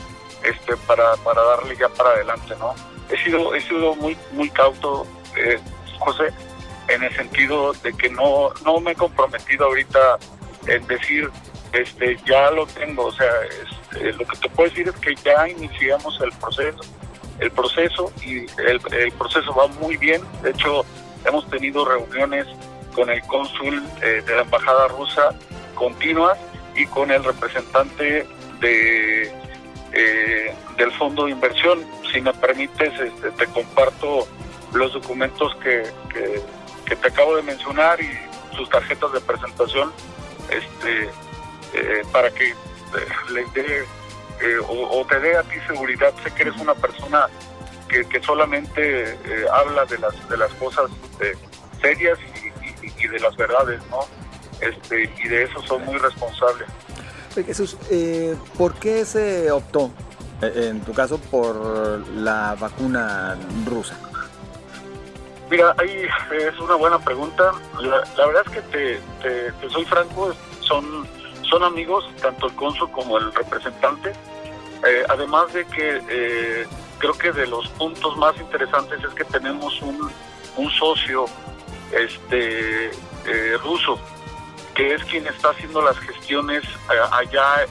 este, 0.49 0.77
para, 0.87 1.17
para 1.17 1.43
darle 1.43 1.77
ya 1.77 1.89
para 1.89 2.11
adelante, 2.11 2.55
¿no? 2.59 2.75
He 3.11 3.23
sido, 3.23 3.55
he 3.55 3.61
sido 3.61 3.95
muy, 3.97 4.17
muy 4.33 4.51
cauto, 4.51 5.07
eh, 5.37 5.59
José, 5.99 6.33
en 6.89 7.03
el 7.03 7.15
sentido 7.15 7.73
de 7.73 7.93
que 7.93 8.09
no, 8.09 8.51
no 8.65 8.81
me 8.81 8.93
he 8.93 8.95
comprometido 8.95 9.67
ahorita 9.67 10.19
en 10.67 10.87
decir, 10.87 11.31
este, 11.73 12.17
ya 12.27 12.51
lo 12.51 12.67
tengo, 12.67 13.07
o 13.07 13.13
sea, 13.13 13.31
este, 13.63 14.13
lo 14.13 14.27
que 14.27 14.39
te 14.39 14.49
puedo 14.51 14.69
decir 14.69 14.89
es 14.89 14.97
que 14.97 15.15
ya 15.17 15.49
iniciamos 15.49 16.21
el 16.21 16.33
proceso, 16.33 16.81
el 17.39 17.51
proceso 17.51 18.13
y 18.25 18.39
el, 18.61 18.81
el 18.93 19.13
proceso 19.13 19.55
va 19.55 19.67
muy 19.67 19.97
bien. 19.97 20.23
De 20.43 20.51
hecho, 20.51 20.85
hemos 21.25 21.49
tenido 21.51 21.85
reuniones 21.85 22.47
con 22.95 23.11
el 23.11 23.21
cónsul 23.23 23.83
eh, 24.03 24.23
de 24.27 24.37
la 24.37 24.43
embajada 24.43 24.89
rusa 24.89 25.31
continuas 25.75 26.39
y 26.75 26.87
con 26.87 27.11
el 27.11 27.23
representante 27.23 28.27
de 28.61 29.33
eh, 29.93 30.55
del 30.77 30.93
fondo 30.93 31.25
de 31.25 31.33
inversión. 31.33 31.85
Si 32.13 32.21
me 32.21 32.33
permites, 32.35 32.93
este, 33.01 33.31
te 33.33 33.47
comparto 33.47 34.27
los 34.73 34.93
documentos 34.93 35.55
que, 35.57 35.85
que, 36.13 36.97
te 36.97 37.09
acabo 37.09 37.37
de 37.37 37.43
mencionar 37.43 38.01
y 38.01 38.11
sus 38.57 38.69
tarjetas 38.71 39.13
de 39.13 39.21
presentación 39.21 39.93
este, 40.51 41.11
eh, 41.75 42.03
para 42.13 42.31
que 42.31 42.55
les 43.33 43.53
dé 43.53 43.85
o, 44.69 45.05
te 45.09 45.19
dé 45.21 45.37
a 45.37 45.43
ti 45.43 45.57
seguridad. 45.67 46.13
Sé 46.23 46.31
que 46.33 46.43
eres 46.43 46.57
una 46.59 46.75
persona 46.75 47.27
que, 47.89 48.05
que 48.07 48.23
solamente 48.23 49.19
habla 49.53 49.85
de 49.87 49.99
las, 49.99 50.29
de 50.29 50.37
las 50.37 50.53
cosas 50.55 50.91
serias 51.81 52.19
y, 52.99 53.07
de 53.09 53.21
las 53.21 53.37
verdades, 53.37 53.81
¿no? 53.91 54.01
Este, 54.61 55.11
y 55.23 55.29
de 55.29 55.45
eso 55.45 55.63
son 55.63 55.85
muy 55.85 55.97
responsables. 55.99 56.69
Jesús, 57.45 57.77
eh, 57.91 58.37
¿por 58.57 58.75
qué 58.75 59.05
se 59.05 59.51
optó, 59.51 59.91
eh, 60.43 60.69
en 60.71 60.81
tu 60.81 60.93
caso, 60.93 61.19
por 61.19 62.07
la 62.09 62.57
vacuna 62.59 63.37
rusa? 63.67 63.99
Mira, 65.51 65.75
ahí 65.79 66.07
es 66.33 66.59
una 66.59 66.75
buena 66.75 66.99
pregunta. 66.99 67.53
La, 67.81 68.27
verdad 68.27 68.43
es 68.47 68.53
que 68.53 69.01
te, 69.23 69.69
soy 69.69 69.85
franco, 69.85 70.35
son, 70.61 71.07
amigos, 71.63 72.05
tanto 72.21 72.49
el 72.49 72.55
cónsul 72.55 72.91
como 72.91 73.19
el 73.19 73.33
representante. 73.33 74.13
Eh, 74.87 75.05
además 75.09 75.53
de 75.53 75.65
que 75.67 76.67
creo 76.99 77.15
que 77.15 77.33
de 77.33 77.47
los 77.47 77.69
puntos 77.71 78.17
más 78.19 78.37
interesantes 78.39 79.03
es 79.03 79.15
que 79.15 79.25
tenemos 79.25 79.81
un, 79.83 80.11
socio 80.71 81.27
este 81.93 82.91
ruso, 83.63 83.99
que 84.77 84.95
es 84.95 85.03
quien 85.05 85.27
está 85.27 85.51
haciendo 85.51 85.81
las 85.81 85.99
gestiones 85.99 86.63
eh, 86.65 87.01
allá 87.11 87.67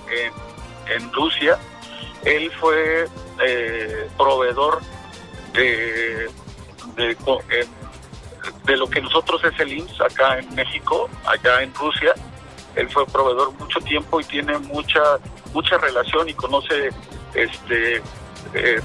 en, 0.87 1.13
Rusia. 1.13 1.57
Él 2.23 2.51
fue 2.59 3.07
eh, 3.45 4.09
proveedor 4.17 4.81
de, 5.53 6.29
de, 6.95 8.77
lo 8.77 8.89
que 8.89 9.01
nosotros 9.01 9.41
es 9.43 9.57
el 9.59 9.73
IMSS 9.73 10.01
acá 10.01 10.39
en 10.39 10.53
México, 10.55 11.09
allá 11.25 11.61
en 11.61 11.73
Rusia. 11.75 12.13
Él 12.75 12.89
fue 12.89 13.05
proveedor 13.05 13.53
mucho 13.53 13.79
tiempo 13.79 14.19
y 14.19 14.23
tiene 14.25 14.57
mucha 14.57 15.01
mucha 15.53 15.77
relación 15.77 16.27
y 16.27 16.33
conoce 16.33 16.89
este 17.33 18.01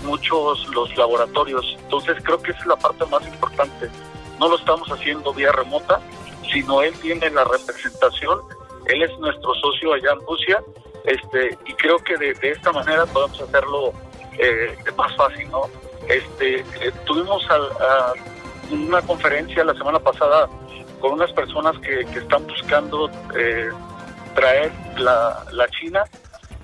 muchos 0.04 0.68
los 0.74 0.94
laboratorios. 0.96 1.76
Entonces 1.82 2.16
creo 2.22 2.40
que 2.40 2.52
esa 2.52 2.60
es 2.60 2.66
la 2.66 2.76
parte 2.76 3.04
más 3.06 3.26
importante 3.26 3.90
no 4.40 4.48
lo 4.48 4.56
estamos 4.56 4.90
haciendo 4.90 5.34
vía 5.34 5.52
remota, 5.52 6.00
sino 6.52 6.82
él 6.82 6.94
tiene 7.00 7.30
la 7.30 7.44
representación, 7.44 8.40
él 8.86 9.02
es 9.02 9.18
nuestro 9.18 9.54
socio 9.54 9.94
allá 9.94 10.12
en 10.12 10.26
Rusia, 10.26 10.62
este, 11.04 11.58
y 11.66 11.72
creo 11.74 11.98
que 11.98 12.16
de, 12.16 12.36
esta 12.42 12.72
manera 12.72 13.06
podemos 13.06 13.40
hacerlo 13.40 13.92
eh, 14.38 14.76
más 14.96 15.14
fácil, 15.16 15.48
¿no? 15.50 15.62
Este, 16.08 16.60
eh, 16.60 16.92
tuvimos 17.04 17.46
una 18.70 19.02
conferencia 19.02 19.64
la 19.64 19.74
semana 19.74 19.98
pasada 19.98 20.48
con 21.00 21.12
unas 21.12 21.32
personas 21.32 21.78
que, 21.78 22.00
están 22.00 22.46
buscando 22.46 23.10
eh, 23.36 23.70
traer 24.34 24.72
la, 24.98 25.44
la 25.52 25.68
China, 25.68 26.04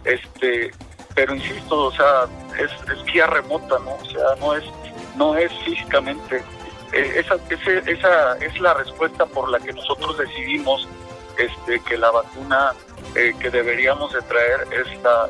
este, 0.04 0.70
pero 1.14 1.34
insisto, 1.34 1.86
o 1.86 1.92
sea, 1.92 2.26
es, 2.58 2.70
es 2.90 3.04
guía 3.04 3.26
remota, 3.26 3.78
¿no? 3.78 3.94
O 3.94 4.04
sea, 4.04 4.34
no 4.38 4.54
es, 4.54 4.64
no 5.16 5.36
es 5.36 5.50
físicamente 5.64 6.42
eh, 6.92 7.24
esa, 7.24 7.36
esa 7.86 8.36
es 8.38 8.60
la 8.60 8.74
respuesta 8.74 9.26
por 9.26 9.48
la 9.50 9.58
que 9.58 9.72
nosotros 9.72 10.18
decidimos 10.18 10.86
este, 11.38 11.80
que 11.80 11.96
la 11.96 12.10
vacuna 12.10 12.72
eh, 13.14 13.34
que 13.38 13.50
deberíamos 13.50 14.12
de 14.12 14.22
traer 14.22 14.66
es 14.72 15.02
la 15.02 15.28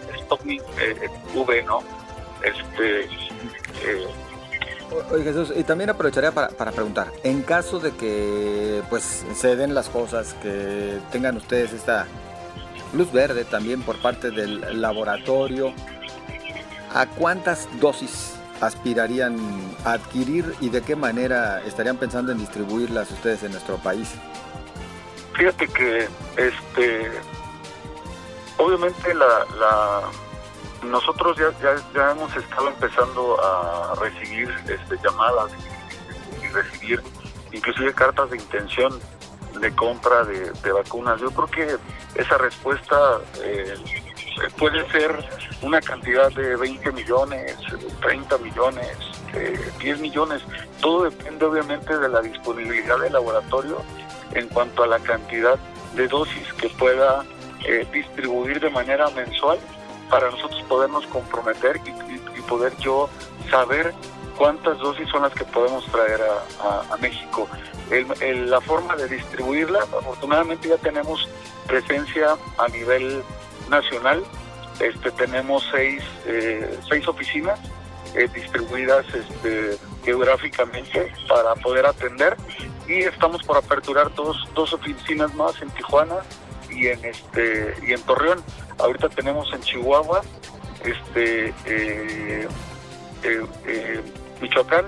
eh, 0.80 1.10
V, 1.34 1.62
¿no? 1.64 1.82
Este, 2.42 3.08
Oye 5.10 5.24
Jesús, 5.24 5.52
y 5.56 5.64
también 5.64 5.90
aprovecharía 5.90 6.30
para, 6.30 6.48
para, 6.48 6.70
preguntar, 6.70 7.12
en 7.24 7.42
caso 7.42 7.80
de 7.80 7.92
que 7.92 8.82
pues 8.88 9.24
se 9.34 9.56
den 9.56 9.74
las 9.74 9.88
cosas, 9.88 10.34
que 10.34 11.00
tengan 11.10 11.36
ustedes 11.36 11.72
esta 11.72 12.06
luz 12.92 13.10
verde 13.12 13.44
también 13.44 13.82
por 13.82 14.00
parte 14.00 14.30
del 14.30 14.80
laboratorio, 14.80 15.72
¿a 16.94 17.06
cuántas 17.06 17.68
dosis 17.80 18.36
aspirarían 18.60 19.36
a 19.84 19.92
adquirir 19.92 20.54
y 20.60 20.68
de 20.68 20.82
qué 20.82 20.96
manera 20.96 21.62
estarían 21.62 21.96
pensando 21.96 22.32
en 22.32 22.38
distribuirlas 22.38 23.10
ustedes 23.10 23.42
en 23.42 23.52
nuestro 23.52 23.76
país? 23.76 24.14
Fíjate 25.34 25.68
que 25.68 26.08
este 26.36 27.10
obviamente 28.58 29.14
la, 29.14 30.08
nosotros 30.84 31.36
ya, 31.36 31.52
ya, 31.94 32.10
hemos 32.10 32.34
estado 32.36 32.68
empezando 32.68 33.38
a 33.42 33.94
recibir 33.96 34.48
este 34.66 34.96
llamadas 35.02 35.52
y, 36.42 36.46
recibir 36.48 37.02
inclusive 37.52 37.92
cartas 37.92 38.30
de 38.30 38.38
intención 38.38 38.98
de 39.60 39.74
compra 39.74 40.24
de, 40.24 40.72
vacunas. 40.72 41.20
Yo 41.20 41.30
creo 41.30 41.48
que 41.48 41.76
esa 42.20 42.38
respuesta 42.38 43.20
eh, 43.42 43.74
puede 44.58 44.88
ser 44.90 45.24
una 45.62 45.80
cantidad 45.80 46.30
de 46.32 46.56
20 46.56 46.92
millones, 46.92 47.56
30 48.02 48.38
millones, 48.38 48.96
10 49.78 50.00
millones. 50.00 50.42
Todo 50.80 51.04
depende 51.04 51.44
obviamente 51.44 51.96
de 51.98 52.08
la 52.08 52.20
disponibilidad 52.20 52.98
del 52.98 53.12
laboratorio 53.12 53.82
en 54.34 54.48
cuanto 54.48 54.82
a 54.82 54.86
la 54.86 54.98
cantidad 54.98 55.58
de 55.94 56.08
dosis 56.08 56.52
que 56.54 56.68
pueda 56.70 57.24
eh, 57.64 57.86
distribuir 57.92 58.60
de 58.60 58.70
manera 58.70 59.08
mensual 59.10 59.58
para 60.10 60.30
nosotros 60.30 60.62
podernos 60.68 61.06
comprometer 61.06 61.80
y, 61.84 62.06
poder 62.42 62.76
yo 62.76 63.10
saber 63.50 63.92
cuántas 64.38 64.78
dosis 64.78 65.08
son 65.08 65.22
las 65.22 65.32
que 65.32 65.44
podemos 65.46 65.84
traer 65.86 66.20
a, 66.62 66.96
México. 66.98 67.48
la 67.90 68.60
forma 68.60 68.94
de 68.94 69.08
distribuirla, 69.08 69.80
afortunadamente 69.80 70.68
ya 70.68 70.76
tenemos 70.76 71.28
presencia 71.66 72.36
a 72.56 72.68
nivel 72.68 73.24
nacional. 73.68 74.22
Este, 74.80 75.10
tenemos 75.12 75.66
seis, 75.70 76.02
eh, 76.26 76.78
seis 76.88 77.06
oficinas 77.08 77.58
eh, 78.14 78.28
distribuidas 78.34 79.06
este, 79.14 79.78
geográficamente 80.04 81.12
para 81.28 81.54
poder 81.56 81.86
atender 81.86 82.36
y 82.86 83.00
estamos 83.00 83.42
por 83.42 83.56
aperturar 83.56 84.14
dos, 84.14 84.36
dos 84.54 84.72
oficinas 84.74 85.34
más 85.34 85.60
en 85.62 85.70
Tijuana 85.70 86.16
y 86.70 86.88
en 86.88 87.04
este 87.04 87.74
y 87.86 87.92
en 87.92 88.02
Torreón. 88.02 88.42
Ahorita 88.78 89.08
tenemos 89.08 89.50
en 89.54 89.60
Chihuahua, 89.62 90.20
este 90.84 91.54
eh, 91.64 92.46
Michoacán, 94.42 94.84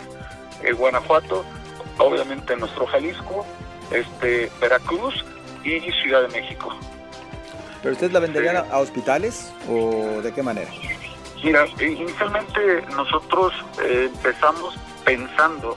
Guanajuato, 0.76 1.44
obviamente 1.96 2.54
nuestro 2.56 2.86
Jalisco, 2.86 3.46
este 3.90 4.50
Veracruz 4.60 5.24
y 5.64 5.80
Ciudad 6.02 6.22
de 6.22 6.28
México. 6.28 6.74
¿Pero 7.82 7.92
ustedes 7.92 8.12
la 8.12 8.20
venderían 8.20 8.56
a, 8.56 8.78
hospitales 8.78 9.52
o 9.68 10.20
de 10.22 10.32
qué 10.32 10.42
manera? 10.42 10.70
Mira, 11.42 11.66
inicialmente 11.80 12.82
nosotros 12.96 13.52
eh, 13.82 14.10
empezamos 14.12 14.76
pensando 15.04 15.76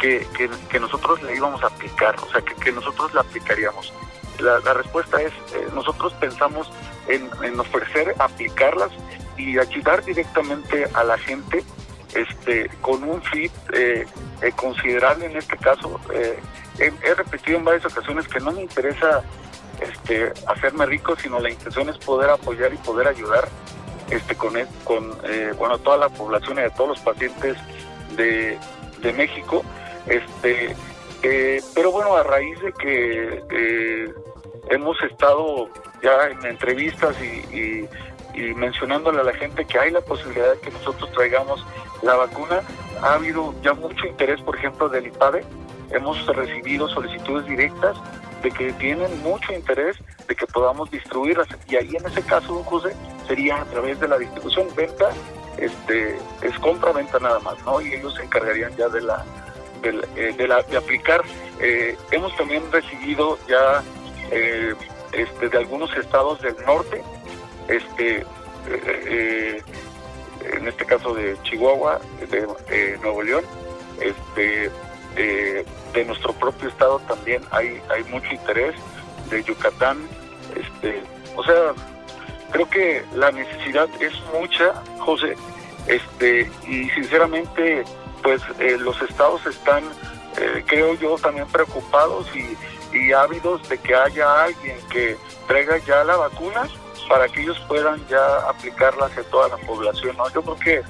que, 0.00 0.26
que, 0.70 0.78
nosotros 0.78 1.22
le 1.22 1.36
íbamos 1.36 1.62
a 1.64 1.66
aplicar, 1.66 2.14
o 2.20 2.30
sea, 2.30 2.40
que, 2.42 2.54
que 2.54 2.70
nosotros 2.70 3.12
la 3.14 3.22
aplicaríamos. 3.22 3.92
La, 4.38 4.60
respuesta 4.74 5.20
es, 5.20 5.32
eh, 5.32 5.66
nosotros 5.74 6.12
pensamos 6.14 6.70
en, 7.08 7.28
en, 7.42 7.58
ofrecer, 7.58 8.14
aplicarlas 8.18 8.90
y 9.36 9.58
ayudar 9.58 10.04
directamente 10.04 10.86
a 10.92 11.02
la 11.02 11.18
gente 11.18 11.64
este, 12.14 12.68
con 12.82 13.02
un 13.02 13.22
fit 13.22 13.52
eh, 13.72 14.06
considerable 14.54 15.26
en 15.26 15.36
este 15.36 15.56
caso. 15.56 15.98
he 16.12 17.14
repetido 17.14 17.58
en 17.58 17.64
varias 17.64 17.86
ocasiones 17.86 18.28
que 18.28 18.38
no 18.38 18.52
me 18.52 18.62
interesa 18.62 19.24
este, 19.80 20.32
hacerme 20.46 20.86
rico, 20.86 21.16
sino 21.16 21.38
la 21.38 21.50
intención 21.50 21.88
es 21.88 21.98
poder 21.98 22.30
apoyar 22.30 22.72
y 22.72 22.76
poder 22.78 23.08
ayudar 23.08 23.48
este, 24.10 24.36
con, 24.36 24.54
con 24.84 25.12
eh, 25.24 25.52
bueno, 25.58 25.78
toda 25.78 25.96
la 25.96 26.08
población 26.08 26.58
y 26.58 26.62
de 26.62 26.70
todos 26.70 26.90
los 26.90 27.00
pacientes 27.00 27.56
de, 28.16 28.58
México. 29.16 29.62
Este, 30.06 30.74
eh, 31.22 31.62
pero 31.74 31.92
bueno, 31.92 32.16
a 32.16 32.24
raíz 32.24 32.60
de 32.60 32.72
que 32.72 33.42
eh, 33.50 34.12
hemos 34.68 35.00
estado 35.02 35.68
ya 36.02 36.26
en 36.28 36.44
entrevistas 36.44 37.16
y, 37.22 37.88
y, 38.34 38.54
mencionándole 38.54 39.20
a 39.20 39.24
la 39.24 39.32
gente 39.32 39.64
que 39.64 39.78
hay 39.78 39.90
la 39.90 40.02
posibilidad 40.02 40.52
de 40.52 40.60
que 40.60 40.70
nosotros 40.70 41.10
traigamos 41.12 41.64
la 42.02 42.16
vacuna, 42.16 42.60
ha 43.00 43.14
habido 43.14 43.54
ya 43.62 43.72
mucho 43.72 44.06
interés, 44.06 44.40
por 44.42 44.56
ejemplo, 44.56 44.88
del 44.88 45.06
IPADE. 45.06 45.44
Hemos 45.90 46.24
recibido 46.26 46.88
solicitudes 46.88 47.46
directas 47.46 47.96
de 48.42 48.50
que 48.50 48.72
tienen 48.74 49.22
mucho 49.22 49.52
interés 49.52 49.96
de 50.28 50.34
que 50.34 50.46
podamos 50.46 50.90
distribuirlas. 50.90 51.48
Y 51.68 51.76
ahí 51.76 51.96
en 51.96 52.06
ese 52.06 52.22
caso, 52.22 52.62
José, 52.64 52.94
sería 53.26 53.60
a 53.60 53.64
través 53.66 53.98
de 54.00 54.08
la 54.08 54.18
distribución, 54.18 54.68
venta 54.76 55.10
este, 55.58 56.18
es 56.42 56.58
compra-venta 56.60 57.18
nada 57.18 57.38
más, 57.40 57.54
¿no? 57.64 57.80
Y 57.80 57.94
ellos 57.94 58.14
se 58.14 58.24
encargarían 58.24 58.76
ya 58.76 58.88
de 58.88 59.00
la, 59.00 59.24
de, 59.82 60.06
eh, 60.16 60.46
la, 60.46 60.62
de 60.62 60.76
aplicar. 60.76 61.22
Eh, 61.60 61.96
hemos 62.10 62.36
también 62.36 62.62
recibido 62.70 63.38
ya 63.48 63.82
eh, 64.30 64.74
este, 65.12 65.48
de 65.48 65.58
algunos 65.58 65.94
estados 65.96 66.40
del 66.42 66.56
norte, 66.66 67.02
este, 67.68 68.24
en 70.52 70.68
este 70.68 70.84
caso 70.84 71.14
de 71.14 71.36
Chihuahua, 71.44 72.00
de 72.30 72.98
Nuevo 72.98 73.22
León, 73.22 73.44
este, 74.00 74.70
de 75.16 76.04
nuestro 76.04 76.32
propio 76.34 76.68
estado 76.68 76.98
también 77.00 77.42
hay, 77.50 77.80
hay 77.90 78.04
mucho 78.04 78.30
interés, 78.30 78.74
de 79.30 79.42
Yucatán, 79.42 79.98
este, 80.54 81.02
o 81.34 81.44
sea, 81.44 81.74
creo 82.50 82.68
que 82.68 83.04
la 83.14 83.30
necesidad 83.32 83.88
es 84.00 84.12
mucha, 84.32 84.74
José, 85.00 85.36
este, 85.86 86.50
y 86.66 86.88
sinceramente, 86.90 87.84
pues 88.22 88.42
eh, 88.58 88.76
los 88.78 89.00
estados 89.02 89.44
están, 89.46 89.84
eh, 90.38 90.64
creo 90.66 90.94
yo, 90.94 91.16
también 91.16 91.46
preocupados 91.48 92.26
y, 92.34 92.56
y 92.96 93.12
ávidos 93.12 93.68
de 93.68 93.78
que 93.78 93.94
haya 93.94 94.44
alguien 94.44 94.76
que 94.90 95.16
traiga 95.46 95.78
ya 95.78 96.04
la 96.04 96.16
vacuna 96.16 96.68
para 97.08 97.28
que 97.28 97.42
ellos 97.42 97.58
puedan 97.68 98.04
ya 98.08 98.48
aplicarla 98.48 99.06
hacia 99.06 99.22
toda 99.24 99.48
la 99.48 99.56
población. 99.58 100.16
¿no? 100.16 100.28
Yo 100.30 100.42
creo 100.42 100.56
que 100.56 100.82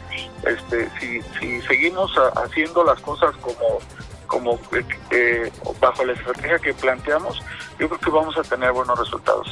este, 0.49 0.89
si, 0.99 1.21
si 1.39 1.61
seguimos 1.63 2.11
haciendo 2.37 2.85
las 2.85 3.01
cosas 3.01 3.37
como 3.37 3.81
como 4.27 4.59
eh, 5.11 5.51
bajo 5.81 6.05
la 6.05 6.13
estrategia 6.13 6.59
que 6.59 6.75
planteamos, 6.75 7.41
yo 7.79 7.89
creo 7.89 8.01
que 8.01 8.11
vamos 8.11 8.37
a 8.37 8.43
tener 8.43 8.73
buenos 8.73 8.99
resultados. 8.99 9.47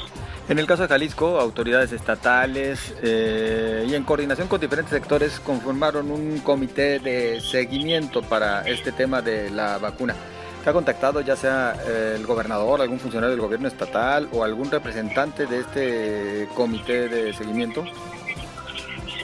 En 0.46 0.58
el 0.58 0.66
caso 0.66 0.82
de 0.82 0.88
Jalisco, 0.88 1.40
autoridades 1.40 1.92
estatales 1.92 2.94
eh, 3.02 3.86
y 3.88 3.94
en 3.94 4.04
coordinación 4.04 4.46
con 4.46 4.60
diferentes 4.60 4.92
sectores 4.92 5.40
conformaron 5.40 6.10
un 6.10 6.38
comité 6.40 6.98
de 6.98 7.40
seguimiento 7.40 8.20
para 8.20 8.60
este 8.68 8.92
tema 8.92 9.22
de 9.22 9.50
la 9.50 9.78
vacuna. 9.78 10.14
¿Se 10.62 10.68
ha 10.68 10.72
contactado 10.74 11.22
ya 11.22 11.34
sea 11.34 11.74
eh, 11.86 12.16
el 12.16 12.26
gobernador, 12.26 12.82
algún 12.82 13.00
funcionario 13.00 13.30
del 13.30 13.40
gobierno 13.40 13.68
estatal 13.68 14.28
o 14.32 14.44
algún 14.44 14.70
representante 14.70 15.46
de 15.46 15.60
este 15.60 16.48
comité 16.54 17.08
de 17.08 17.32
seguimiento? 17.32 17.82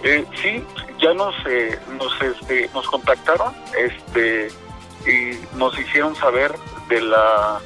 Eh, 0.02 0.24
sí, 0.40 0.64
ya 1.02 1.12
nos 1.12 1.34
nos, 1.98 2.22
este, 2.22 2.70
nos 2.72 2.86
contactaron 2.86 3.52
este, 3.78 4.48
y 5.06 5.38
nos 5.56 5.78
hicieron 5.78 6.14
saber 6.16 6.54
de 6.88 7.00
la 7.00 7.60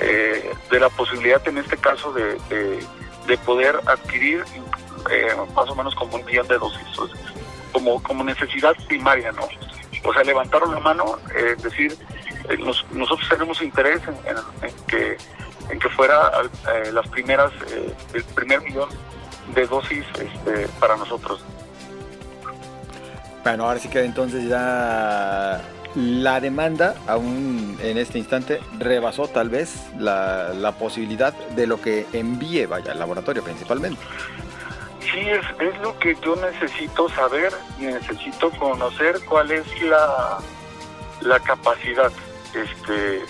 eh, 0.00 0.54
de 0.70 0.80
la 0.80 0.88
posibilidad 0.88 1.46
en 1.46 1.58
este 1.58 1.76
caso 1.76 2.12
de, 2.12 2.36
de, 3.26 3.38
poder 3.44 3.78
adquirir 3.86 4.42
eh, 5.10 5.28
más 5.54 5.68
o 5.68 5.74
menos 5.74 5.94
como 5.94 6.16
un 6.16 6.24
millón 6.24 6.48
de 6.48 6.58
dosis, 6.58 6.82
como, 7.72 8.02
como 8.02 8.24
necesidad 8.24 8.74
primaria, 8.88 9.32
¿no? 9.32 9.46
O 10.04 10.12
sea, 10.12 10.24
levantaron 10.24 10.72
la 10.72 10.80
mano, 10.80 11.18
es 11.36 11.42
eh, 11.42 11.56
decir, 11.62 11.96
nosotros 12.92 13.28
tenemos 13.28 13.60
interés 13.62 14.00
en, 14.08 14.74
que 14.86 15.16
en 15.70 15.78
que 15.78 15.88
fuera 15.90 16.32
las 16.92 17.06
primeras, 17.08 17.52
el 18.14 18.24
primer 18.24 18.60
millón 18.62 18.88
de 19.54 19.66
dosis 19.66 20.04
este, 20.18 20.68
para 20.80 20.96
nosotros. 20.96 21.44
Bueno, 23.44 23.66
ahora 23.66 23.78
sí 23.78 23.88
que 23.88 24.04
entonces 24.04 24.48
ya 24.48 25.60
la 25.94 26.40
demanda, 26.40 26.94
aún 27.06 27.78
en 27.82 27.98
este 27.98 28.18
instante, 28.18 28.60
rebasó 28.78 29.28
tal 29.28 29.50
vez 29.50 29.74
la, 29.98 30.52
la 30.54 30.72
posibilidad 30.72 31.32
de 31.32 31.66
lo 31.66 31.80
que 31.80 32.06
envíe, 32.12 32.66
vaya, 32.66 32.92
al 32.92 32.98
laboratorio 32.98 33.42
principalmente. 33.42 34.00
Sí, 35.00 35.20
es, 35.20 35.44
es 35.60 35.78
lo 35.80 35.98
que 35.98 36.16
yo 36.24 36.36
necesito 36.36 37.08
saber 37.10 37.52
necesito 37.78 38.50
conocer 38.52 39.20
cuál 39.28 39.50
es 39.50 39.66
la, 39.82 40.38
la 41.20 41.40
capacidad 41.40 42.10
este, 42.54 43.22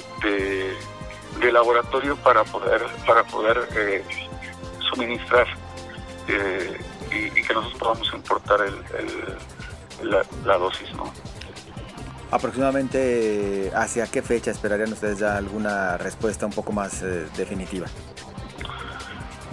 de, 1.40 1.53
laboratorio 1.53 2.16
para 2.16 2.44
poder, 2.44 2.83
para 3.07 3.25
poder 3.25 3.68
eh, 3.77 4.05
suministrar 4.90 5.46
eh, 6.29 6.79
y, 7.11 7.42
que 7.42 7.53
nosotros 7.53 7.79
podamos 7.79 8.14
importar 8.14 8.61
el, 8.61 10.25
la 10.44 10.59
dosis, 10.59 10.92
¿no? 10.94 11.12
Aproximadamente 12.33 13.71
hacia 13.75 14.07
qué 14.07 14.23
fecha 14.23 14.51
esperarían 14.51 14.92
ustedes 14.92 15.18
ya 15.18 15.37
alguna 15.37 15.99
respuesta 15.99 16.47
un 16.47 16.53
poco 16.53 16.73
más 16.73 17.03
eh, 17.03 17.27
definitiva? 17.37 17.87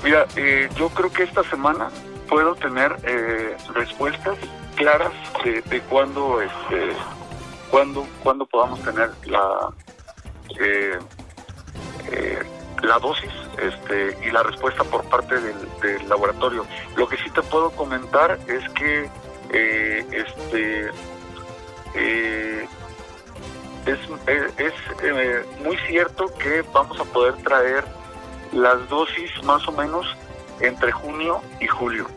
Mira, 0.03 0.25
eh, 0.37 0.69
yo 0.77 0.87
creo 0.89 1.11
que 1.11 1.23
esta 1.23 1.43
semana 1.43 1.89
puedo 2.29 2.55
tener 2.55 2.95
eh, 3.03 3.57
respuestas 3.73 4.37
claras 4.75 5.11
de, 5.43 5.81
cuándo, 5.89 6.41
este, 6.41 6.93
cuándo, 7.69 8.07
cuándo 8.23 8.45
podamos 8.45 8.81
tener 8.81 9.11
la 9.25 9.71
la 12.81 12.97
dosis 12.97 13.29
este, 13.61 14.17
y 14.25 14.31
la 14.31 14.41
respuesta 14.41 14.85
por 14.85 15.03
parte 15.09 15.35
del, 15.35 15.55
del, 15.81 16.07
laboratorio. 16.07 16.65
Lo 16.95 17.09
que 17.09 17.17
sí 17.17 17.29
te 17.29 17.41
puedo 17.41 17.71
comentar 17.71 18.39
es 18.47 18.67
que 18.69 19.09
este 19.51 20.89
eh, 21.93 22.67
es, 23.85 23.99
es, 24.57 24.73
eh, 25.03 25.45
muy 25.63 25.77
cierto 25.87 26.27
que 26.37 26.63
vamos 26.73 26.99
a 26.99 27.03
poder 27.05 27.35
traer 27.37 27.83
las 28.51 28.87
dosis 28.89 29.31
más 29.43 29.67
o 29.67 29.71
menos 29.71 30.05
entre 30.59 30.91
junio 30.91 31.41
y 31.59 31.67
julio. 31.67 32.07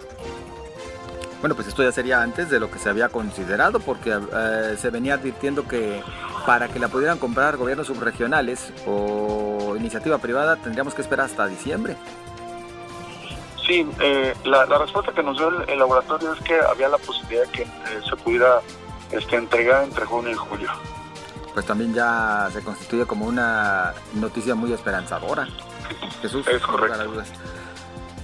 Bueno, 1.40 1.56
pues 1.56 1.66
esto 1.66 1.82
ya 1.82 1.90
sería 1.90 2.22
antes 2.22 2.50
de 2.50 2.60
lo 2.60 2.70
que 2.70 2.78
se 2.78 2.88
había 2.88 3.08
considerado, 3.08 3.80
porque 3.80 4.12
eh, 4.12 4.76
se 4.78 4.90
venía 4.90 5.14
advirtiendo 5.14 5.66
que 5.66 6.00
para 6.46 6.68
que 6.68 6.78
la 6.78 6.88
pudieran 6.88 7.18
comprar 7.18 7.56
gobiernos 7.56 7.88
subregionales 7.88 8.72
o 8.86 9.74
iniciativa 9.76 10.18
privada 10.18 10.56
tendríamos 10.56 10.94
que 10.94 11.02
esperar 11.02 11.26
hasta 11.26 11.46
diciembre. 11.46 11.96
Sí, 13.66 13.86
la, 14.44 14.64
respuesta 14.66 15.12
que 15.12 15.22
nos 15.22 15.36
dio 15.38 15.48
el, 15.48 15.78
laboratorio 15.78 16.32
es 16.32 16.40
que 16.40 16.54
había 16.60 16.88
la 16.88 16.98
posibilidad 16.98 17.46
que 17.48 17.64
se 17.64 18.16
pudiera 18.16 18.60
este, 19.12 19.36
entregada 19.36 19.84
entre 19.84 20.04
junio 20.04 20.32
y 20.32 20.34
julio. 20.34 20.70
Pues 21.54 21.66
también 21.66 21.92
ya 21.92 22.48
se 22.52 22.62
constituye 22.62 23.04
como 23.04 23.26
una 23.26 23.92
noticia 24.14 24.54
muy 24.54 24.72
esperanzadora. 24.72 25.46
Jesús, 26.22 26.46
es 26.48 26.62
correcto. 26.62 27.22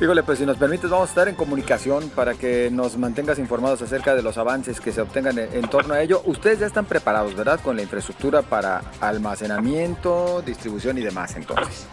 Híjole, 0.01 0.23
pues 0.23 0.39
si 0.39 0.47
nos 0.47 0.57
permites, 0.57 0.89
vamos 0.89 1.09
a 1.09 1.11
estar 1.11 1.29
en 1.29 1.35
comunicación 1.35 2.09
para 2.11 2.35
que 2.35 2.71
nos 2.71 2.97
mantengas 2.97 3.41
informados 3.41 3.83
acerca 3.83 4.15
de 4.15 4.23
los 4.23 4.39
avances 4.39 4.81
que 4.81 4.93
se 4.93 5.01
obtengan 5.01 5.37
en, 5.39 5.69
torno 5.69 5.95
a 5.95 6.01
ello. 6.01 6.23
Ustedes 6.25 6.61
ya 6.61 6.67
están 6.67 6.85
preparados, 6.85 7.35
¿verdad? 7.35 7.59
Con 7.61 7.75
la 7.75 7.83
infraestructura 7.83 8.43
para 8.43 8.81
almacenamiento, 9.01 10.41
distribución 10.43 10.99
y 10.99 11.01
demás, 11.01 11.35
entonces. 11.35 11.89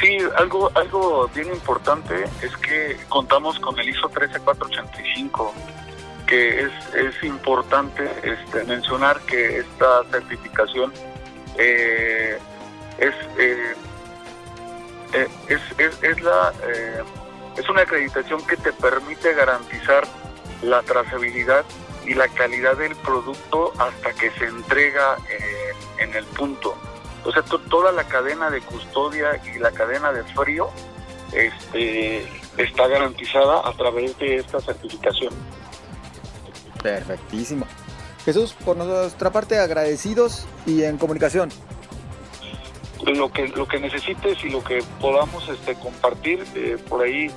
Sí, 0.00 0.18
algo, 0.36 0.70
algo 0.76 1.28
bien 1.34 1.48
importante 1.48 2.14
es 2.42 2.56
que 2.58 2.96
contamos 3.08 3.58
con 3.58 3.76
el 3.78 3.88
ISO 3.88 4.08
13485 4.08 5.52
que 6.32 6.62
es, 6.62 6.72
es 6.94 7.24
importante 7.24 8.10
este, 8.22 8.64
mencionar 8.64 9.20
que 9.20 9.58
esta 9.58 10.02
certificación 10.10 10.90
eh, 11.58 12.38
es, 12.96 13.14
eh, 13.38 13.74
eh, 15.12 15.28
es, 15.48 15.60
es, 15.76 16.02
es, 16.02 16.22
la, 16.22 16.54
es 17.54 17.68
una 17.68 17.82
acreditación 17.82 18.46
que 18.46 18.56
te 18.56 18.72
permite 18.72 19.34
garantizar 19.34 20.04
la 20.62 20.80
trazabilidad 20.80 21.66
y 22.06 22.14
la 22.14 22.28
calidad 22.28 22.78
del 22.78 22.96
producto 22.96 23.74
hasta 23.78 24.14
que 24.14 24.30
se 24.30 24.46
entrega 24.46 25.18
en 25.98 26.14
el 26.14 26.24
punto. 26.24 26.74
O 27.26 27.32
sea, 27.32 27.42
toda 27.42 27.92
la 27.92 28.04
cadena 28.04 28.48
de 28.48 28.62
custodia 28.62 29.38
y 29.54 29.58
la 29.58 29.70
cadena 29.70 30.10
de 30.12 30.24
frío 30.32 30.70
este, 31.32 32.26
está 32.56 32.88
garantizada 32.88 33.68
a 33.68 33.72
través 33.74 34.16
de 34.16 34.36
esta 34.36 34.60
certificación. 34.60 35.34
Perfectísimo. 36.82 37.66
Jesús, 38.24 38.54
por 38.64 38.76
nuestra 38.76 39.30
parte 39.30 39.58
agradecidos 39.58 40.46
y 40.66 40.82
en 40.84 40.96
comunicación. 40.98 41.50
Lo 43.04 43.32
que 43.32 43.48
lo 43.48 43.66
que 43.66 43.80
necesites 43.80 44.44
y 44.44 44.50
lo 44.50 44.62
que 44.62 44.80
podamos 45.00 45.48
este 45.48 45.74
compartir 45.74 46.44
eh, 46.54 46.78
por 46.88 47.02
ahí, 47.02 47.28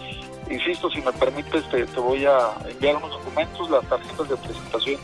insisto, 0.50 0.92
si 0.92 1.02
me 1.02 1.12
permites, 1.14 1.68
te, 1.70 1.86
te, 1.88 2.00
voy 2.00 2.24
a 2.26 2.54
enviar 2.70 2.98
unos 2.98 3.12
documentos, 3.12 3.70
las 3.72 3.84
tarjetas 3.90 4.30
de 4.30 4.38
presentación 4.38 5.00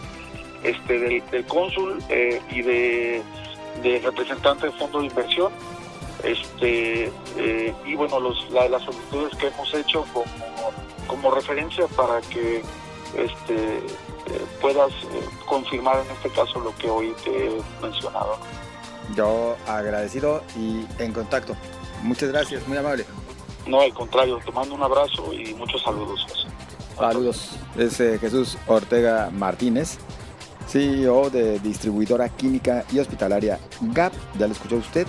este 0.63 0.99
del, 0.99 1.45
cónsul 1.47 2.03
eh, 2.09 2.41
y 2.49 2.61
de, 2.61 3.23
representante 4.03 4.67
de 4.67 4.71
fondo 4.73 4.99
de 4.99 5.07
inversión 5.07 5.51
este 6.23 7.11
eh, 7.37 7.73
y 7.83 7.95
bueno 7.95 8.19
los 8.19 8.51
las 8.51 8.83
solicitudes 8.83 9.35
que 9.37 9.47
hemos 9.47 9.73
hecho 9.73 10.05
como, 10.13 10.25
como 11.07 11.31
referencia 11.31 11.87
para 11.87 12.21
que 12.21 12.61
este 13.17 13.79
puedas 14.61 14.91
eh, 14.91 15.25
confirmar 15.45 15.97
en 16.05 16.11
este 16.15 16.29
caso 16.29 16.59
lo 16.59 16.75
que 16.77 16.89
hoy 16.89 17.13
te 17.23 17.47
he 17.47 17.61
mencionado. 17.81 18.37
Yo 19.15 19.55
agradecido 19.67 20.43
y 20.55 20.85
en 20.99 21.13
contacto. 21.13 21.55
Muchas 22.03 22.29
gracias, 22.29 22.67
muy 22.67 22.77
amable. 22.77 23.05
No, 23.67 23.81
al 23.81 23.93
contrario, 23.93 24.39
te 24.43 24.51
mando 24.51 24.75
un 24.75 24.83
abrazo 24.83 25.33
y 25.33 25.53
muchos 25.53 25.81
saludos. 25.83 26.25
Saludos. 26.97 27.51
Es 27.77 27.99
eh, 27.99 28.17
Jesús 28.19 28.57
Ortega 28.67 29.29
Martínez, 29.31 29.97
CEO 30.67 31.29
de 31.29 31.59
distribuidora 31.59 32.29
química 32.29 32.85
y 32.91 32.99
hospitalaria 32.99 33.59
GAP. 33.81 34.13
Ya 34.37 34.47
lo 34.47 34.53
escuchó 34.53 34.77
usted. 34.77 35.07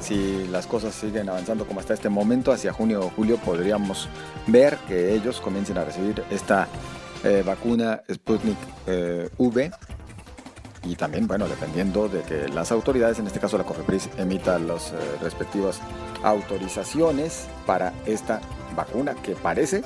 Si 0.00 0.46
las 0.48 0.66
cosas 0.66 0.94
siguen 0.94 1.28
avanzando 1.28 1.66
como 1.66 1.80
hasta 1.80 1.94
este 1.94 2.08
momento, 2.08 2.52
hacia 2.52 2.72
junio 2.72 3.00
o 3.00 3.10
julio 3.10 3.38
podríamos 3.38 4.08
ver 4.46 4.76
que 4.88 5.14
ellos 5.14 5.40
comiencen 5.40 5.78
a 5.78 5.84
recibir 5.84 6.22
esta 6.30 6.68
eh, 7.24 7.42
vacuna 7.44 8.02
Sputnik 8.12 8.58
eh, 8.86 9.28
V. 9.38 9.70
Y 10.84 10.94
también, 10.94 11.26
bueno, 11.26 11.48
dependiendo 11.48 12.08
de 12.08 12.22
que 12.22 12.48
las 12.48 12.70
autoridades, 12.70 13.18
en 13.18 13.26
este 13.26 13.40
caso 13.40 13.58
la 13.58 13.64
COFEPRIS, 13.64 14.08
emita 14.18 14.56
las 14.58 14.92
respectivas 15.20 15.80
autorizaciones 16.22 17.48
para 17.66 17.92
esta 18.06 18.40
vacuna 18.76 19.14
que 19.14 19.34
parece 19.34 19.82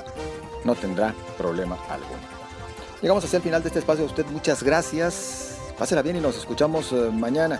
no 0.63 0.75
tendrá 0.75 1.15
problema 1.37 1.77
alguno. 1.89 2.19
Llegamos 3.01 3.25
hacia 3.25 3.37
el 3.37 3.43
final 3.43 3.63
de 3.63 3.69
este 3.69 3.79
espacio. 3.79 4.03
A 4.03 4.07
usted 4.07 4.25
muchas 4.27 4.61
gracias. 4.61 5.57
Pásela 5.77 6.03
bien 6.03 6.17
y 6.17 6.19
nos 6.19 6.37
escuchamos 6.37 6.91
eh, 6.91 7.09
mañana. 7.11 7.59